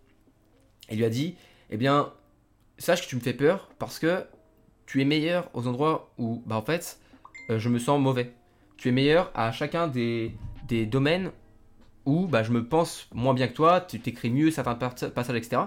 Il 0.90 0.98
lui 0.98 1.06
a 1.06 1.10
dit 1.10 1.36
eh 1.70 1.78
bien 1.78 2.14
sache 2.78 3.04
que 3.04 3.08
tu 3.08 3.16
me 3.16 3.22
fais 3.22 3.34
peur 3.34 3.70
parce 3.78 4.00
que 4.00 4.26
tu 4.86 5.02
es 5.02 5.06
meilleur 5.06 5.50
aux 5.54 5.68
endroits 5.68 6.12
où, 6.18 6.42
bah 6.46 6.56
en 6.56 6.62
fait, 6.62 7.00
je 7.50 7.70
me 7.70 7.80
sens 7.80 8.00
mauvais. 8.00 8.34
Tu 8.78 8.90
es 8.90 8.92
meilleur 8.92 9.32
à 9.36 9.52
chacun 9.52 9.88
des, 9.88 10.36
des 10.68 10.86
domaines 10.86 11.32
où 12.06 12.28
bah, 12.28 12.44
je 12.44 12.52
me 12.52 12.66
pense 12.66 13.08
moins 13.14 13.34
bien 13.34 13.48
que 13.48 13.54
toi, 13.54 13.82
tu 13.82 14.00
t'écris 14.00 14.30
mieux 14.30 14.52
certains 14.52 14.76
passages, 14.76 15.36
etc. 15.36 15.64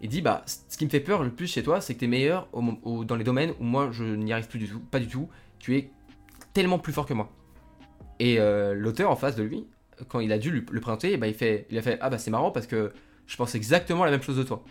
Et 0.00 0.08
dit, 0.08 0.20
bah, 0.20 0.44
ce 0.46 0.76
qui 0.76 0.84
me 0.84 0.90
fait 0.90 1.00
peur 1.00 1.22
le 1.22 1.30
plus 1.30 1.46
chez 1.46 1.62
toi, 1.62 1.80
c'est 1.80 1.94
que 1.94 2.00
tu 2.00 2.04
es 2.06 2.08
meilleur 2.08 2.48
dans 2.52 3.16
les 3.16 3.24
domaines 3.24 3.52
où 3.60 3.64
moi 3.64 3.90
je 3.92 4.04
n'y 4.04 4.32
arrive 4.32 4.48
plus 4.48 4.58
du 4.58 4.68
tout, 4.68 4.80
pas 4.80 4.98
du 4.98 5.08
tout. 5.08 5.28
Tu 5.58 5.76
es 5.76 5.90
tellement 6.52 6.78
plus 6.78 6.92
fort 6.92 7.06
que 7.06 7.14
moi. 7.14 7.30
Et 8.18 8.38
euh, 8.38 8.74
l'auteur 8.74 9.10
en 9.10 9.16
face 9.16 9.36
de 9.36 9.42
lui, 9.42 9.66
quand 10.08 10.20
il 10.20 10.32
a 10.32 10.38
dû 10.38 10.50
le 10.50 10.80
présenter, 10.80 11.16
bah, 11.16 11.26
il, 11.26 11.34
fait, 11.34 11.66
il 11.70 11.78
a 11.78 11.82
fait, 11.82 11.98
ah 12.00 12.10
bah 12.10 12.18
c'est 12.18 12.30
marrant 12.30 12.50
parce 12.50 12.66
que 12.66 12.92
je 13.26 13.36
pense 13.36 13.54
exactement 13.54 14.04
la 14.04 14.10
même 14.10 14.22
chose 14.22 14.36
de 14.36 14.42
toi. 14.42 14.64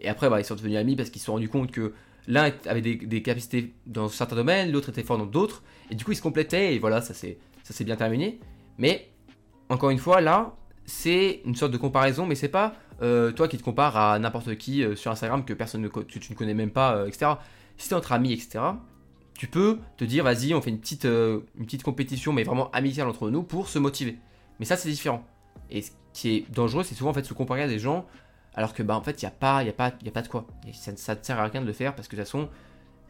Et 0.00 0.08
après, 0.08 0.30
bah, 0.30 0.40
ils 0.40 0.44
sont 0.44 0.54
devenus 0.54 0.76
amis 0.76 0.96
parce 0.96 1.10
qu'ils 1.10 1.20
se 1.20 1.26
sont 1.26 1.32
rendus 1.32 1.48
compte 1.48 1.72
que 1.72 1.92
l'un 2.26 2.52
avait 2.66 2.82
des, 2.82 3.22
capacités 3.22 3.74
dans 3.86 4.08
certains 4.08 4.36
domaines, 4.36 4.70
l'autre 4.70 4.90
était 4.90 5.02
fort 5.02 5.18
dans 5.18 5.26
d'autres, 5.26 5.62
et 5.90 5.94
du 5.94 6.04
coup 6.04 6.12
ils 6.12 6.16
se 6.16 6.22
complétaient, 6.22 6.74
et 6.74 6.78
voilà, 6.78 7.00
ça 7.00 7.14
s'est 7.14 7.84
bien 7.84 7.96
terminé. 7.96 8.38
Mais, 8.76 9.08
encore 9.68 9.90
une 9.90 9.98
fois, 9.98 10.20
là, 10.20 10.54
c'est 10.86 11.42
une 11.44 11.54
sorte 11.54 11.72
de 11.72 11.76
comparaison, 11.76 12.26
mais 12.26 12.34
c'est 12.34 12.48
pas 12.48 12.74
euh, 13.02 13.32
toi 13.32 13.48
qui 13.48 13.58
te 13.58 13.62
compares 13.62 13.96
à 13.96 14.18
n'importe 14.18 14.56
qui 14.56 14.82
euh, 14.82 14.96
sur 14.96 15.10
Instagram 15.10 15.44
que 15.44 15.52
personne 15.52 15.82
ne, 15.82 15.88
tu, 15.88 16.20
tu 16.20 16.32
ne 16.32 16.36
connais 16.36 16.54
même 16.54 16.70
pas, 16.70 16.96
euh, 16.96 17.06
etc. 17.06 17.32
Si 17.76 17.88
t'es 17.88 17.94
entre 17.94 18.12
amis, 18.12 18.32
etc., 18.32 18.60
tu 19.34 19.46
peux 19.46 19.78
te 19.96 20.04
dire, 20.04 20.24
vas-y, 20.24 20.52
on 20.52 20.60
fait 20.60 20.70
une 20.70 20.80
petite, 20.80 21.04
une 21.04 21.64
petite 21.64 21.84
compétition, 21.84 22.32
mais 22.32 22.42
vraiment 22.42 22.70
amicale 22.72 23.06
entre 23.06 23.30
nous 23.30 23.44
pour 23.44 23.68
se 23.68 23.78
motiver. 23.78 24.18
Mais 24.58 24.64
ça, 24.64 24.76
c'est 24.76 24.88
différent. 24.88 25.24
Et 25.70 25.82
ce 25.82 25.92
qui 26.12 26.36
est 26.36 26.50
dangereux, 26.50 26.82
c'est 26.82 26.96
souvent 26.96 27.10
en 27.10 27.14
fait 27.14 27.24
se 27.24 27.34
comparer 27.34 27.62
à 27.62 27.68
des 27.68 27.78
gens 27.78 28.04
alors 28.58 28.74
que 28.74 28.82
bah 28.82 28.96
en 28.96 29.02
fait 29.02 29.22
il 29.22 29.24
n'y 29.24 29.28
a 29.28 29.30
pas 29.30 29.62
il 29.62 29.68
a 29.68 29.72
pas 29.72 29.92
il 30.02 30.08
a 30.08 30.10
pas 30.10 30.22
de 30.22 30.26
quoi 30.26 30.44
ça, 30.72 30.90
ne 30.90 30.96
sert 30.96 31.38
à 31.38 31.46
rien 31.46 31.60
de 31.60 31.66
le 31.66 31.72
faire 31.72 31.94
parce 31.94 32.08
que 32.08 32.16
de 32.16 32.22
toute 32.22 32.26
façon 32.26 32.48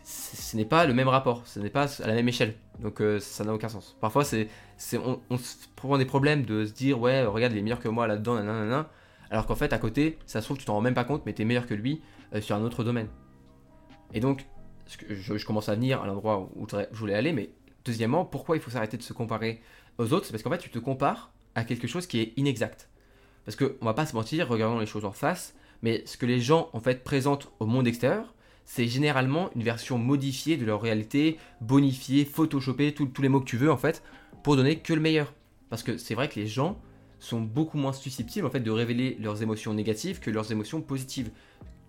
ce 0.05 0.57
n'est 0.57 0.65
pas 0.65 0.87
le 0.87 0.95
même 0.95 1.09
rapport 1.09 1.47
ce 1.47 1.61
n'est 1.61 1.71
pas 1.71 1.87
à 2.03 2.07
la 2.07 2.15
même 2.15 2.29
échelle. 2.29 2.55
Donc 2.81 3.01
euh, 3.01 3.19
ça 3.21 3.45
n'a 3.45 3.55
aucun 3.55 3.69
sens. 3.69 3.97
Parfois 4.01 4.25
c'est 4.25 4.49
on, 4.95 5.39
se 5.39 5.57
prend 5.77 5.99
des 5.99 6.05
problèmes 6.05 6.45
de 6.45 6.65
se 6.65 6.73
dire 6.73 7.01
ouais 7.01 7.25
regarde 7.25 7.53
il 7.53 7.59
est 7.59 7.63
meilleur 7.63 7.81
que 7.81 7.89
moi 7.89 8.07
là-dedans 8.07 8.35
nanana, 8.37 8.89
alors 9.31 9.47
qu'en 9.47 9.57
fait 9.57 9.73
à 9.73 9.79
côté 9.79 10.19
ça 10.27 10.41
se 10.41 10.47
trouve 10.47 10.59
tu 10.59 10.65
t'en 10.65 10.75
rends 10.75 10.81
même 10.81 10.95
pas 10.95 11.05
compte 11.05 11.23
mais 11.27 11.33
tu 11.33 11.43
es 11.43 11.45
meilleur 11.45 11.67
que 11.67 11.75
lui 11.75 12.03
euh, 12.35 12.41
sur 12.41 12.57
un 12.57 12.63
autre 12.63 12.85
domaine. 12.85 13.09
Et 14.15 14.21
donc 14.21 14.47
je, 15.11 15.37
je 15.37 15.47
commence 15.47 15.69
à 15.69 15.75
venir 15.75 16.03
à 16.03 16.07
l'endroit 16.07 16.49
où 16.57 16.67
je 16.71 16.99
voulais 16.99 17.15
aller 17.15 17.33
mais 17.33 17.51
deuxièmement 17.85 18.25
pourquoi 18.25 18.57
il 18.57 18.63
faut 18.63 18.71
s'arrêter 18.71 18.97
de 18.97 19.03
se 19.03 19.13
comparer 19.13 19.61
aux 19.99 20.13
autres? 20.13 20.27
C'est 20.27 20.33
parce 20.33 20.43
qu'en 20.43 20.51
fait 20.51 20.59
tu 20.59 20.71
te 20.71 20.79
compares 20.79 21.33
à 21.55 21.65
quelque 21.65 21.87
chose 21.87 22.07
qui 22.07 22.21
est 22.21 22.33
inexact. 22.37 22.89
Parce 23.45 23.57
qu'on 23.57 23.85
va 23.85 23.95
pas 23.95 24.07
se 24.07 24.15
mentir, 24.15 24.49
regardons 24.49 24.79
les 24.79 24.87
choses 24.87 25.05
en 25.05 25.13
face, 25.13 25.55
mais 25.83 26.03
ce 26.07 26.17
que 26.17 26.27
les 26.27 26.41
gens 26.41 26.71
en 26.73 26.81
fait 26.81 27.03
présentent 27.03 27.51
au 27.61 27.67
monde 27.67 27.87
extérieur, 27.87 28.35
c'est 28.71 28.87
généralement 28.87 29.49
une 29.57 29.63
version 29.63 29.97
modifiée 29.97 30.59
de 30.59 30.67
leur 30.67 30.83
réalité, 30.83 31.39
bonifiée, 31.63 32.27
photoshopée, 32.27 32.93
tous 32.93 33.23
les 33.23 33.31
mots 33.31 33.41
que 33.41 33.47
tu 33.47 33.57
veux 33.57 33.73
en 33.73 33.79
fait, 33.79 34.03
pour 34.43 34.57
donner 34.57 34.77
que 34.77 34.93
le 34.93 35.01
meilleur. 35.01 35.33
Parce 35.71 35.83
que 35.83 35.97
c'est 35.97 36.15
vrai 36.15 36.29
que 36.29 36.39
les 36.39 36.47
gens 36.47 36.79
sont 37.19 37.41
beaucoup 37.41 37.79
moins 37.79 37.95
susceptibles 37.95 38.47
en 38.47 38.51
fait 38.51 38.61
de 38.61 38.71
révéler 38.71 39.17
leurs 39.21 39.43
émotions 39.43 39.73
négatives 39.73 40.21
que 40.21 40.31
leurs 40.31 40.53
émotions 40.53 40.83
positives. 40.83 41.31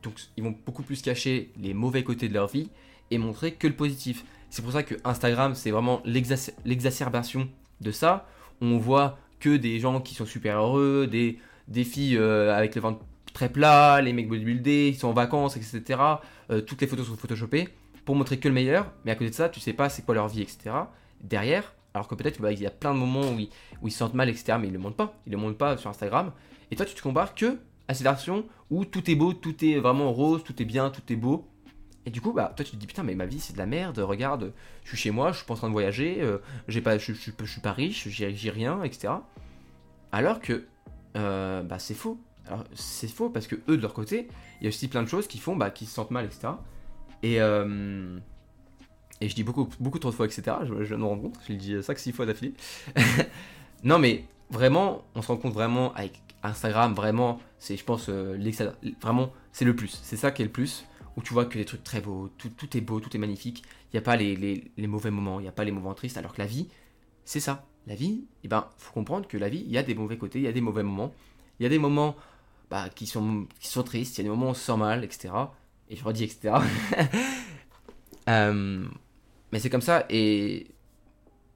Donc 0.04 0.14
ils 0.38 0.44
vont 0.44 0.56
beaucoup 0.66 0.82
plus 0.82 1.02
cacher 1.02 1.52
les 1.60 1.74
mauvais 1.74 2.06
côtés 2.06 2.30
de 2.30 2.34
leur 2.34 2.48
vie 2.48 2.70
et 3.12 3.18
montrer 3.18 3.52
que 3.52 3.68
le 3.68 3.76
positif. 3.76 4.24
C'est 4.50 4.62
pour 4.62 4.72
ça 4.72 4.82
que 4.82 4.96
Instagram 5.04 5.56
c'est 5.56 5.72
vraiment 5.72 6.02
l'exacerbation 6.06 7.50
de 7.82 7.92
ça. 7.92 8.26
On 8.62 8.78
voit 8.78 9.20
que 9.42 9.58
des 9.58 9.82
gens 9.82 10.00
qui 10.00 10.16
sont 10.16 10.26
super 10.26 10.58
heureux, 10.60 11.08
des, 11.08 11.84
filles 11.84 12.16
euh, 12.16 12.56
avec 12.56 12.76
le 12.76 12.82
ventre 12.82 13.04
très 13.40 13.50
plat, 13.50 14.02
les 14.02 14.12
mecs 14.12 14.28
bodybuildés, 14.28 14.92
qui 14.94 15.00
sont 15.00 15.08
en 15.08 15.14
vacances, 15.14 15.56
etc. 15.56 16.00
Euh, 16.52 16.60
toutes 16.60 16.82
les 16.82 16.88
photos 16.88 17.08
sont 17.08 17.16
photoshopées 17.16 17.70
pour 18.04 18.16
montrer 18.16 18.38
que 18.38 18.50
le 18.50 18.54
meilleur, 18.54 18.92
mais 19.06 19.12
à 19.12 19.16
côté 19.16 19.30
de 19.30 19.36
ça, 19.36 19.48
tu 19.48 19.62
sais 19.62 19.72
pas 19.72 19.88
c'est 19.88 20.04
quoi 20.04 20.14
leur 20.14 20.28
vie, 20.28 20.42
etc. 20.42 20.72
Derrière, 21.22 21.74
alors 21.94 22.10
que 22.10 22.16
peut-être 22.16 22.42
bah, 22.42 22.52
y 22.52 22.66
a 22.66 22.70
plein 22.70 22.94
de 22.94 23.00
moments 23.00 23.32
où 23.32 23.40
ils, 23.40 23.50
ils 23.82 23.92
sentent 23.92 24.14
mal, 24.14 24.28
etc. 24.28 24.58
Mais 24.60 24.68
ils 24.68 24.74
le 24.74 24.80
montrent 24.80 24.98
pas, 24.98 25.14
ils 25.26 25.32
le 25.32 25.38
montrent 25.38 25.58
pas 25.58 25.78
sur 25.78 25.90
Instagram. 25.90 26.34
Et 26.70 26.76
toi, 26.76 26.86
tu 26.86 26.96
te 26.96 27.02
compares 27.02 27.34
que 27.34 27.60
à 27.88 27.94
cette 27.94 28.04
version 28.04 28.46
où 28.70 28.84
tout 28.84 29.10
est 29.10 29.16
beau, 29.16 29.32
tout 29.32 29.64
est 29.64 29.80
vraiment 29.80 30.12
rose, 30.12 30.44
tout 30.44 30.62
est 30.62 30.66
bien, 30.66 30.90
tout 30.90 31.02
est 31.10 31.16
beau. 31.16 31.48
Et 32.06 32.12
du 32.12 32.20
coup, 32.20 32.34
bah, 32.34 32.52
toi, 32.54 32.66
tu 32.66 32.72
te 32.72 32.76
dis 32.76 32.88
putain, 32.88 33.04
mais 33.04 33.16
ma 33.16 33.26
vie 33.26 33.40
c'est 33.40 33.54
de 33.54 33.58
la 33.58 33.66
merde. 33.66 34.00
Regarde, 34.00 34.52
je 34.84 34.90
suis 34.90 34.98
chez 34.98 35.12
moi, 35.12 35.32
je 35.32 35.38
suis 35.38 35.46
en 35.50 35.56
train 35.56 35.68
de 35.68 35.74
voyager, 35.74 36.18
euh, 36.20 36.40
j'ai 36.68 36.82
pas, 36.82 36.98
je, 36.98 37.14
je, 37.14 37.46
suis 37.46 37.62
pas 37.62 37.72
riche, 37.72 38.10
j'ai 38.10 38.50
rien, 38.50 38.84
etc. 38.84 39.14
Alors 40.12 40.42
que 40.42 40.66
euh, 41.16 41.64
bah, 41.64 41.80
c'est 41.80 41.94
faux. 41.94 42.20
Alors 42.50 42.66
c'est 42.74 43.08
faux 43.08 43.30
parce 43.30 43.48
que 43.48 43.56
eux 43.70 43.78
de 43.78 43.82
leur 43.82 43.94
côté, 43.94 44.28
il 44.60 44.64
y 44.64 44.68
a 44.68 44.70
aussi 44.70 44.88
plein 44.88 45.04
de 45.04 45.08
choses 45.08 45.28
qui 45.28 45.38
font 45.38 45.56
bah, 45.56 45.70
qu'ils 45.70 45.88
se 45.88 45.94
sentent 45.94 46.12
mal, 46.12 46.26
etc. 46.26 46.50
Et, 47.24 47.42
euh, 47.42 48.18
et 49.22 49.30
je 49.30 49.36
dis 49.36 49.44
beaucoup, 49.44 49.70
beaucoup 49.80 50.00
trop 50.00 50.10
de 50.10 50.16
fois, 50.16 50.26
etc. 50.26 50.58
Je, 50.64 50.84
je 50.84 50.96
me 50.96 51.06
rends 51.06 51.18
compte, 51.18 51.36
je 51.48 51.54
le 51.54 51.60
dis 51.60 51.76
5-6 51.76 52.12
fois 52.14 52.26
d'affilée. 52.26 52.54
non 53.84 54.00
mais 54.00 54.26
vraiment, 54.50 55.04
on 55.16 55.22
se 55.22 55.28
rend 55.28 55.38
compte 55.38 55.54
vraiment 55.54 55.94
avec 55.94 56.22
Instagram, 56.44 56.94
vraiment, 56.94 57.40
c'est 57.58 57.78
je 57.78 57.84
pense, 57.84 58.08
euh, 58.10 58.38
vraiment, 59.02 59.32
c'est 59.52 59.66
le 59.66 59.76
plus. 59.76 60.00
C'est 60.04 60.18
ça 60.18 60.32
qui 60.32 60.42
est 60.42 60.46
le 60.46 60.52
plus, 60.52 60.86
où 61.18 61.22
tu 61.22 61.34
vois 61.34 61.46
que 61.46 61.58
les 61.58 61.66
trucs 61.66 61.84
très 61.84 62.02
beaux, 62.02 62.30
tout, 62.38 62.50
tout 62.50 62.78
est 62.78 62.82
beau, 62.82 63.00
tout 63.00 63.16
est 63.16 63.20
magnifique. 63.20 63.64
Il 63.92 63.96
n'y 63.96 64.00
a 64.00 64.04
pas 64.04 64.16
les, 64.16 64.36
les, 64.36 64.72
les 64.78 64.88
mauvais 64.88 65.12
moments, 65.12 65.40
il 65.40 65.44
n'y 65.44 65.50
a 65.50 65.54
pas 65.54 65.66
les 65.66 65.72
moments 65.72 65.94
tristes, 65.94 66.18
alors 66.18 66.34
que 66.34 66.42
la 66.42 66.48
vie, 66.48 66.68
c'est 67.26 67.40
ça 67.40 67.66
la 67.90 67.96
vie, 67.96 68.22
il 68.22 68.28
eh 68.44 68.48
ben, 68.48 68.68
faut 68.78 68.94
comprendre 68.94 69.28
que 69.28 69.38
la 69.38 69.50
vie, 69.50 69.64
il 69.66 69.72
y 69.72 69.78
a 69.78 69.84
des 69.84 69.96
mauvais 69.96 70.18
côtés, 70.18 70.40
il 70.40 70.46
y 70.46 70.48
a 70.48 70.52
des 70.52 70.62
mauvais 70.62 70.84
moments. 70.84 71.12
Il 71.60 71.64
y 71.64 71.66
a 71.66 71.70
des 71.70 71.80
moments 71.80 72.16
bah, 72.70 72.90
qui, 72.94 73.06
sont, 73.08 73.48
qui 73.60 73.68
sont 73.68 73.84
tristes, 73.84 74.18
il 74.18 74.20
y 74.20 74.22
a 74.22 74.24
des 74.24 74.30
moments 74.30 74.48
où 74.48 74.52
on 74.52 74.54
se 74.54 74.62
sent 74.62 74.78
mal, 74.78 75.04
etc. 75.04 75.34
Et 75.90 75.96
je 75.96 76.04
redis, 76.04 76.24
etc. 76.24 76.56
Euh, 78.28 78.86
mais 79.52 79.58
c'est 79.58 79.72
comme 79.72 79.82
ça, 79.82 80.06
et 80.08 80.68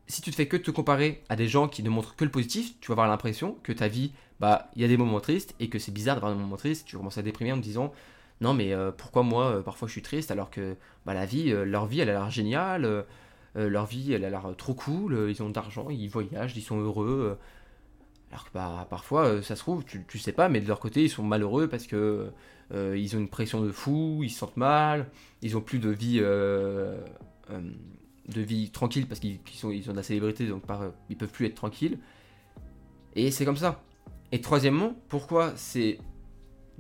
si 0.08 0.24
tu 0.24 0.32
te 0.32 0.36
fais 0.36 0.48
que 0.48 0.58
te 0.58 0.72
comparer 0.72 1.22
à 1.30 1.36
des 1.36 1.48
gens 1.48 1.68
qui 1.68 1.84
ne 1.84 1.90
montrent 1.92 2.16
que 2.16 2.26
le 2.26 2.32
positif, 2.32 2.74
tu 2.80 2.88
vas 2.88 2.94
avoir 2.94 3.08
l'impression 3.08 3.58
que 3.62 3.72
ta 3.72 3.88
vie, 3.88 4.12
bah, 4.40 4.72
il 4.76 4.82
y 4.82 4.86
a 4.86 4.88
des 4.88 4.98
moments 4.98 5.20
tristes, 5.20 5.54
et 5.60 5.70
que 5.70 5.78
c'est 5.78 5.92
bizarre 5.92 6.16
d'avoir 6.16 6.34
des 6.34 6.40
moments 6.40 6.58
tristes, 6.58 6.88
tu 6.88 6.98
commences 6.98 7.20
à 7.20 7.22
déprimer 7.22 7.52
en 7.52 7.58
te 7.58 7.62
disant, 7.62 7.94
non 8.42 8.56
mais 8.56 8.74
euh, 8.74 8.92
pourquoi 8.92 9.22
moi, 9.22 9.58
euh, 9.58 9.62
parfois 9.62 9.88
je 9.88 9.92
suis 9.92 10.02
triste, 10.02 10.32
alors 10.32 10.50
que 10.50 10.76
bah, 11.06 11.14
la 11.14 11.28
vie, 11.28 11.52
leur 11.52 11.86
vie, 11.86 12.00
elle 12.00 12.10
a 12.10 12.14
l'air 12.14 12.32
géniale 12.32 13.06
leur 13.56 13.86
vie, 13.86 14.14
elle 14.14 14.26
a 14.26 14.32
l'air 14.32 14.48
trop 14.58 14.74
cool, 14.74 15.28
ils 15.30 15.44
ont 15.44 15.50
de 15.50 15.54
l'argent, 15.54 15.92
ils 15.92 16.08
voyagent, 16.08 16.58
ils 16.58 16.64
sont 16.64 16.80
heureux. 16.80 17.38
Euh. 18.34 18.36
alors 18.36 18.46
que 18.46 18.54
bah, 18.54 18.88
parfois, 18.90 19.42
ça 19.42 19.56
se 19.56 19.62
trouve, 19.62 19.84
tu, 19.86 20.04
tu 20.08 20.20
sais 20.20 20.34
pas, 20.34 20.50
mais 20.50 20.62
de 20.62 20.68
leur 20.68 20.80
côté, 20.80 21.04
ils 21.04 21.10
sont 21.10 21.24
malheureux 21.24 21.68
parce 21.68 21.88
que 21.88 22.32
ils 22.72 23.16
ont 23.16 23.20
une 23.20 23.30
pression 23.30 23.62
de 23.62 23.72
fou, 23.72 24.22
ils 24.24 24.32
se 24.32 24.40
sentent 24.40 24.58
mal, 24.58 25.08
ils 25.44 25.56
ont 25.56 25.62
plus 25.62 25.78
de 25.78 25.90
vie, 25.90 26.20
de 26.20 27.04
vie 28.42 28.72
tranquille 28.72 29.06
parce 29.08 29.20
qu'ils 29.20 29.40
sont, 29.54 29.70
ils 29.70 29.88
ont 29.90 29.92
de 29.92 29.98
la 29.98 30.04
célébrité, 30.04 30.48
donc 30.48 30.66
par, 30.66 30.82
ils 31.10 31.16
peuvent 31.16 31.32
plus 31.32 31.46
être 31.46 31.56
tranquilles. 31.56 32.00
Et 33.16 33.30
c'est 33.30 33.46
comme 33.46 33.58
ça. 33.58 33.84
Et 34.32 34.42
troisièmement, 34.42 34.96
pourquoi 35.10 35.54
c'est 35.56 36.00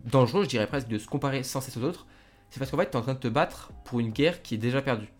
dangereux, 0.05 0.43
je 0.43 0.49
dirais 0.49 0.67
presque, 0.67 0.87
de 0.87 0.97
se 0.97 1.07
comparer 1.07 1.43
sans 1.43 1.61
cesse 1.61 1.77
aux 1.77 1.83
autres 1.83 2.07
C'est 2.49 2.59
parce 2.59 2.71
qu'en 2.71 2.77
fait, 2.77 2.89
tu 2.89 2.93
es 2.93 2.99
en 2.99 3.03
train 3.03 3.13
de 3.13 3.19
te 3.19 3.27
battre 3.27 3.71
pour 3.85 3.99
une 3.99 4.09
guerre 4.09 4.41
qui 4.41 4.55
est 4.55 4.57
déjà 4.57 4.81
perdue. 4.81 5.11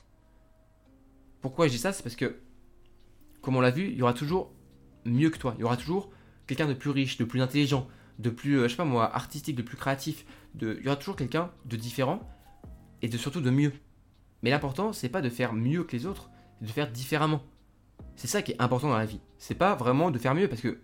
Pourquoi 1.42 1.68
je 1.68 1.74
dis 1.74 1.78
ça? 1.78 1.94
C'est 1.94 2.04
parce 2.04 2.16
que, 2.16 2.40
comme 3.42 3.56
on 3.56 3.62
l'a 3.62 3.72
vu, 3.72 3.90
il 3.90 3.98
y 3.98 4.02
aura 4.02 4.13
toujours 4.13 4.52
mieux 5.06 5.30
que 5.30 5.38
toi. 5.38 5.54
Il 5.58 5.62
y 5.62 5.63
aura 5.63 5.78
toujours 5.78 6.10
quelqu'un 6.48 6.68
de 6.68 6.74
plus 6.74 6.90
riche, 6.90 7.18
de 7.18 7.26
plus 7.26 7.42
intelligent, 7.42 7.88
de 8.20 8.30
plus, 8.30 8.60
euh, 8.60 8.64
je 8.64 8.70
sais 8.70 8.78
pas 8.78 8.86
moi, 8.86 9.14
artistique, 9.16 9.56
de 9.56 9.62
plus 9.62 9.78
créatif. 9.78 10.26
Il 10.62 10.82
y 10.84 10.88
aura 10.88 10.96
toujours 10.96 11.16
quelqu'un 11.16 11.52
de 11.66 11.76
différent 11.76 12.20
et 13.02 13.10
de 13.10 13.18
surtout 13.18 13.42
de 13.42 13.50
mieux. 13.50 13.74
Mais 14.44 14.50
l'important, 14.50 14.94
c'est 14.94 15.10
pas 15.10 15.22
de 15.22 15.30
faire 15.30 15.54
mieux 15.54 15.84
que 15.84 15.96
les 15.96 16.06
autres, 16.06 16.30
c'est 16.60 16.68
de 16.68 16.72
faire 16.72 16.92
différemment. 16.92 17.42
C'est 18.16 18.28
ça 18.28 18.42
qui 18.42 18.52
est 18.52 18.62
important 18.62 18.90
dans 18.90 18.98
la 18.98 19.06
vie. 19.06 19.22
C'est 19.38 19.56
pas 19.56 19.76
vraiment 19.76 20.12
de 20.12 20.20
faire 20.20 20.36
mieux 20.36 20.48
parce 20.48 20.62
que 20.62 20.80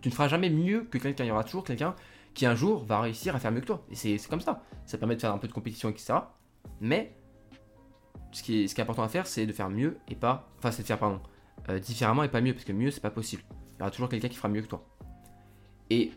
tu 0.00 0.08
ne 0.08 0.14
feras 0.14 0.28
jamais 0.28 0.50
mieux 0.50 0.84
que 0.84 0.98
quelqu'un. 0.98 1.24
Il 1.24 1.28
y 1.28 1.30
aura 1.30 1.44
toujours 1.44 1.64
quelqu'un 1.64 1.94
qui 2.34 2.46
un 2.46 2.54
jour 2.54 2.84
va 2.84 3.00
réussir 3.00 3.36
à 3.36 3.38
faire 3.38 3.52
mieux 3.52 3.60
que 3.60 3.66
toi. 3.66 3.84
Et 3.90 3.94
c'est 3.94 4.18
comme 4.28 4.40
ça. 4.40 4.62
Ça 4.86 4.98
permet 4.98 5.16
de 5.16 5.20
faire 5.20 5.32
un 5.32 5.38
peu 5.38 5.46
de 5.46 5.52
compétition, 5.52 5.88
etc. 5.90 6.14
Mais 6.80 7.14
ce 8.32 8.42
qui, 8.42 8.62
est, 8.62 8.68
ce 8.68 8.74
qui 8.74 8.80
est 8.80 8.84
important 8.84 9.02
à 9.02 9.08
faire, 9.08 9.26
c'est 9.26 9.46
de 9.46 9.52
faire 9.52 9.70
mieux 9.70 9.98
et 10.08 10.14
pas. 10.14 10.50
Enfin, 10.58 10.70
c'est 10.70 10.82
de 10.82 10.86
faire, 10.86 10.98
pardon, 10.98 11.20
euh, 11.68 11.78
différemment 11.78 12.22
et 12.22 12.28
pas 12.28 12.40
mieux, 12.40 12.54
parce 12.54 12.64
que 12.64 12.72
mieux, 12.72 12.90
c'est 12.90 13.00
pas 13.00 13.10
possible. 13.10 13.42
Y 13.80 13.82
aura 13.82 13.90
toujours 13.90 14.10
quelqu'un 14.10 14.28
qui 14.28 14.36
fera 14.36 14.48
mieux 14.48 14.60
que 14.60 14.68
toi. 14.68 14.86
Et 15.88 16.12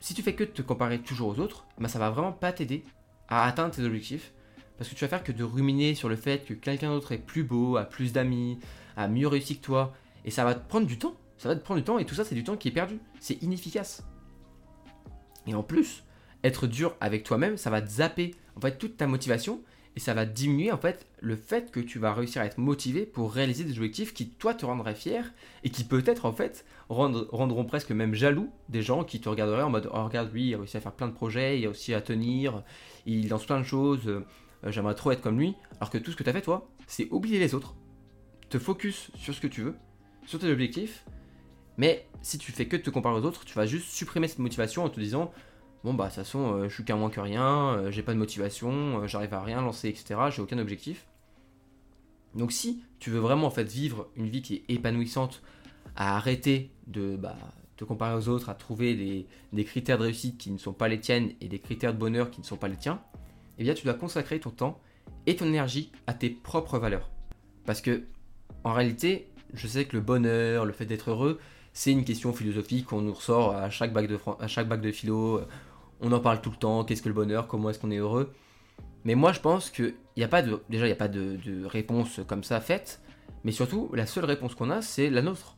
si 0.00 0.14
tu 0.14 0.22
fais 0.22 0.34
que 0.34 0.42
de 0.42 0.50
te 0.50 0.62
comparer 0.62 0.98
toujours 0.98 1.28
aux 1.28 1.38
autres, 1.38 1.64
bah, 1.78 1.88
ça 1.88 2.00
va 2.00 2.10
vraiment 2.10 2.32
pas 2.32 2.52
t'aider 2.52 2.84
à 3.28 3.46
atteindre 3.46 3.72
tes 3.72 3.84
objectifs. 3.84 4.32
Parce 4.76 4.90
que 4.90 4.96
tu 4.96 5.04
vas 5.04 5.08
faire 5.08 5.22
que 5.22 5.30
de 5.30 5.44
ruminer 5.44 5.94
sur 5.94 6.08
le 6.08 6.16
fait 6.16 6.44
que 6.44 6.52
quelqu'un 6.52 6.90
d'autre 6.90 7.12
est 7.12 7.18
plus 7.18 7.44
beau, 7.44 7.76
a 7.76 7.84
plus 7.84 8.12
d'amis, 8.12 8.58
a 8.96 9.06
mieux 9.06 9.28
réussi 9.28 9.56
que 9.58 9.64
toi. 9.64 9.94
Et 10.24 10.32
ça 10.32 10.44
va 10.44 10.56
te 10.56 10.68
prendre 10.68 10.88
du 10.88 10.98
temps. 10.98 11.14
Ça 11.38 11.48
va 11.48 11.54
te 11.54 11.62
prendre 11.62 11.80
du 11.80 11.84
temps 11.84 11.98
et 11.98 12.04
tout 12.04 12.14
ça, 12.14 12.24
c'est 12.24 12.34
du 12.34 12.42
temps 12.42 12.56
qui 12.56 12.68
est 12.68 12.72
perdu. 12.72 12.98
C'est 13.20 13.40
inefficace. 13.42 14.04
Et 15.46 15.54
en 15.54 15.62
plus, 15.62 16.02
être 16.42 16.66
dur 16.66 16.96
avec 17.00 17.22
toi-même, 17.22 17.56
ça 17.56 17.70
va 17.70 17.80
te 17.80 17.88
zapper 17.88 18.34
en 18.56 18.60
fait 18.60 18.76
toute 18.76 18.96
ta 18.96 19.06
motivation 19.06 19.60
et 19.96 20.00
ça 20.00 20.14
va 20.14 20.26
diminuer 20.26 20.72
en 20.72 20.78
fait 20.78 21.06
le 21.20 21.36
fait 21.36 21.70
que 21.70 21.80
tu 21.80 21.98
vas 21.98 22.12
réussir 22.12 22.42
à 22.42 22.46
être 22.46 22.58
motivé 22.58 23.06
pour 23.06 23.32
réaliser 23.32 23.64
des 23.64 23.72
objectifs 23.72 24.12
qui 24.12 24.28
toi 24.28 24.54
te 24.54 24.66
rendraient 24.66 24.94
fier 24.94 25.32
et 25.62 25.70
qui 25.70 25.84
peut-être 25.84 26.26
en 26.26 26.32
fait 26.32 26.64
rendront 26.88 27.64
presque 27.64 27.90
même 27.90 28.14
jaloux 28.14 28.50
des 28.68 28.82
gens 28.82 29.04
qui 29.04 29.20
te 29.20 29.28
regarderaient 29.28 29.62
en 29.62 29.70
mode 29.70 29.88
oh 29.92 30.04
regarde 30.04 30.32
lui 30.32 30.48
il 30.48 30.54
a 30.54 30.58
réussi 30.58 30.76
à 30.76 30.80
faire 30.80 30.92
plein 30.92 31.08
de 31.08 31.12
projets 31.12 31.58
il 31.60 31.66
a 31.66 31.70
aussi 31.70 31.94
à 31.94 32.00
tenir 32.00 32.62
il 33.06 33.28
lance 33.28 33.46
plein 33.46 33.60
de 33.60 33.64
choses 33.64 34.10
euh, 34.64 34.72
j'aimerais 34.72 34.94
trop 34.94 35.12
être 35.12 35.20
comme 35.20 35.38
lui, 35.38 35.54
alors 35.76 35.90
que 35.90 35.98
tout 35.98 36.10
ce 36.10 36.16
que 36.16 36.22
tu 36.22 36.30
as 36.30 36.32
fait 36.32 36.42
toi, 36.42 36.68
c'est 36.86 37.08
oublier 37.10 37.38
les 37.38 37.54
autres, 37.54 37.74
te 38.50 38.58
focus 38.58 39.10
sur 39.14 39.34
ce 39.34 39.40
que 39.40 39.46
tu 39.46 39.62
veux, 39.62 39.74
sur 40.26 40.38
tes 40.38 40.50
objectifs, 40.50 41.04
mais 41.76 42.06
si 42.22 42.38
tu 42.38 42.52
fais 42.52 42.66
que 42.66 42.76
de 42.76 42.82
te 42.82 42.90
comparer 42.90 43.16
aux 43.16 43.24
autres, 43.24 43.44
tu 43.44 43.54
vas 43.54 43.66
juste 43.66 43.88
supprimer 43.90 44.28
cette 44.28 44.38
motivation 44.38 44.84
en 44.84 44.88
te 44.88 45.00
disant 45.00 45.32
bon 45.84 45.94
bah 45.94 46.04
de 46.04 46.08
toute 46.08 46.16
façon 46.16 46.54
euh, 46.54 46.68
je 46.68 46.74
suis 46.74 46.84
qu'un 46.84 46.96
moins 46.96 47.10
que 47.10 47.20
rien, 47.20 47.90
j'ai 47.90 48.02
pas 48.02 48.14
de 48.14 48.18
motivation, 48.18 49.06
j'arrive 49.06 49.34
à 49.34 49.42
rien 49.42 49.60
lancer, 49.60 49.88
etc. 49.88 50.16
J'ai 50.30 50.42
aucun 50.42 50.58
objectif. 50.58 51.06
Donc 52.34 52.50
si 52.50 52.82
tu 52.98 53.10
veux 53.10 53.20
vraiment 53.20 53.46
en 53.46 53.50
fait 53.50 53.64
vivre 53.64 54.08
une 54.16 54.28
vie 54.28 54.42
qui 54.42 54.54
est 54.56 54.64
épanouissante, 54.74 55.42
à 55.96 56.16
arrêter 56.16 56.70
de 56.86 57.16
bah, 57.16 57.36
te 57.76 57.84
comparer 57.84 58.14
aux 58.14 58.28
autres, 58.28 58.48
à 58.48 58.54
trouver 58.54 59.26
des, 59.52 59.64
critères 59.64 59.98
de 59.98 60.04
réussite 60.04 60.38
qui 60.38 60.50
ne 60.50 60.58
sont 60.58 60.72
pas 60.72 60.88
les 60.88 61.00
tiennes 61.00 61.32
et 61.40 61.48
des 61.48 61.58
critères 61.58 61.94
de 61.94 61.98
bonheur 61.98 62.30
qui 62.30 62.40
ne 62.40 62.46
sont 62.46 62.56
pas 62.56 62.68
les 62.68 62.76
tiens, 62.76 63.00
eh 63.58 63.64
bien 63.64 63.74
tu 63.74 63.84
dois 63.84 63.94
consacrer 63.94 64.40
ton 64.40 64.50
temps 64.50 64.80
et 65.26 65.36
ton 65.36 65.46
énergie 65.46 65.90
à 66.06 66.14
tes 66.14 66.30
propres 66.30 66.78
valeurs. 66.78 67.10
Parce 67.64 67.80
que 67.80 68.04
en 68.64 68.72
réalité, 68.72 69.28
je 69.52 69.66
sais 69.66 69.84
que 69.84 69.96
le 69.96 70.02
bonheur, 70.02 70.64
le 70.64 70.72
fait 70.72 70.86
d'être 70.86 71.10
heureux, 71.10 71.38
c'est 71.72 71.92
une 71.92 72.04
question 72.04 72.32
philosophique 72.32 72.86
qu'on 72.86 73.02
nous 73.02 73.14
ressort 73.14 73.54
à 73.54 73.70
chaque 73.70 73.92
bac 73.92 74.06
de, 74.06 74.18
à 74.40 74.46
chaque 74.46 74.68
bac 74.68 74.80
de 74.80 74.92
philo. 74.92 75.40
On 76.04 76.12
en 76.12 76.20
parle 76.20 76.42
tout 76.42 76.50
le 76.50 76.56
temps, 76.56 76.84
qu'est-ce 76.84 77.00
que 77.00 77.08
le 77.08 77.14
bonheur, 77.14 77.48
comment 77.48 77.70
est-ce 77.70 77.78
qu'on 77.78 77.90
est 77.90 77.96
heureux. 77.96 78.32
Mais 79.04 79.14
moi 79.14 79.32
je 79.32 79.40
pense 79.40 79.70
de. 79.70 79.94
Déjà, 80.68 80.84
il 80.84 80.88
n'y 80.88 80.92
a 80.92 80.96
pas 80.96 81.08
de, 81.08 81.36
de 81.36 81.64
réponse 81.64 82.20
comme 82.28 82.44
ça 82.44 82.60
faite. 82.60 83.00
Mais 83.42 83.52
surtout, 83.52 83.90
la 83.94 84.06
seule 84.06 84.26
réponse 84.26 84.54
qu'on 84.54 84.70
a, 84.70 84.82
c'est 84.82 85.08
la 85.08 85.22
nôtre. 85.22 85.56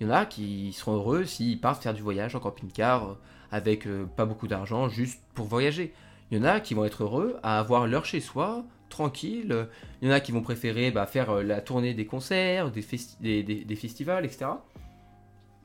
Il 0.00 0.06
y 0.08 0.10
en 0.10 0.12
a 0.12 0.26
qui 0.26 0.72
seront 0.72 0.94
heureux 0.94 1.24
s'ils 1.24 1.60
partent 1.60 1.82
faire 1.82 1.94
du 1.94 2.02
voyage 2.02 2.34
en 2.34 2.40
camping-car 2.40 3.10
euh, 3.10 3.14
avec 3.52 3.86
euh, 3.86 4.04
pas 4.04 4.24
beaucoup 4.26 4.48
d'argent 4.48 4.88
juste 4.88 5.20
pour 5.34 5.46
voyager. 5.46 5.94
Il 6.30 6.38
y 6.38 6.40
en 6.40 6.44
a 6.44 6.58
qui 6.58 6.74
vont 6.74 6.84
être 6.84 7.04
heureux 7.04 7.36
à 7.44 7.60
avoir 7.60 7.86
leur 7.86 8.04
chez 8.04 8.20
soi, 8.20 8.64
tranquille. 8.88 9.68
Il 10.02 10.08
y 10.08 10.10
en 10.10 10.14
a 10.14 10.18
qui 10.18 10.32
vont 10.32 10.42
préférer 10.42 10.90
bah, 10.90 11.06
faire 11.06 11.30
euh, 11.30 11.42
la 11.44 11.60
tournée 11.60 11.94
des 11.94 12.06
concerts, 12.06 12.72
des, 12.72 12.82
festivals, 12.82 14.24
etc. 14.24 14.46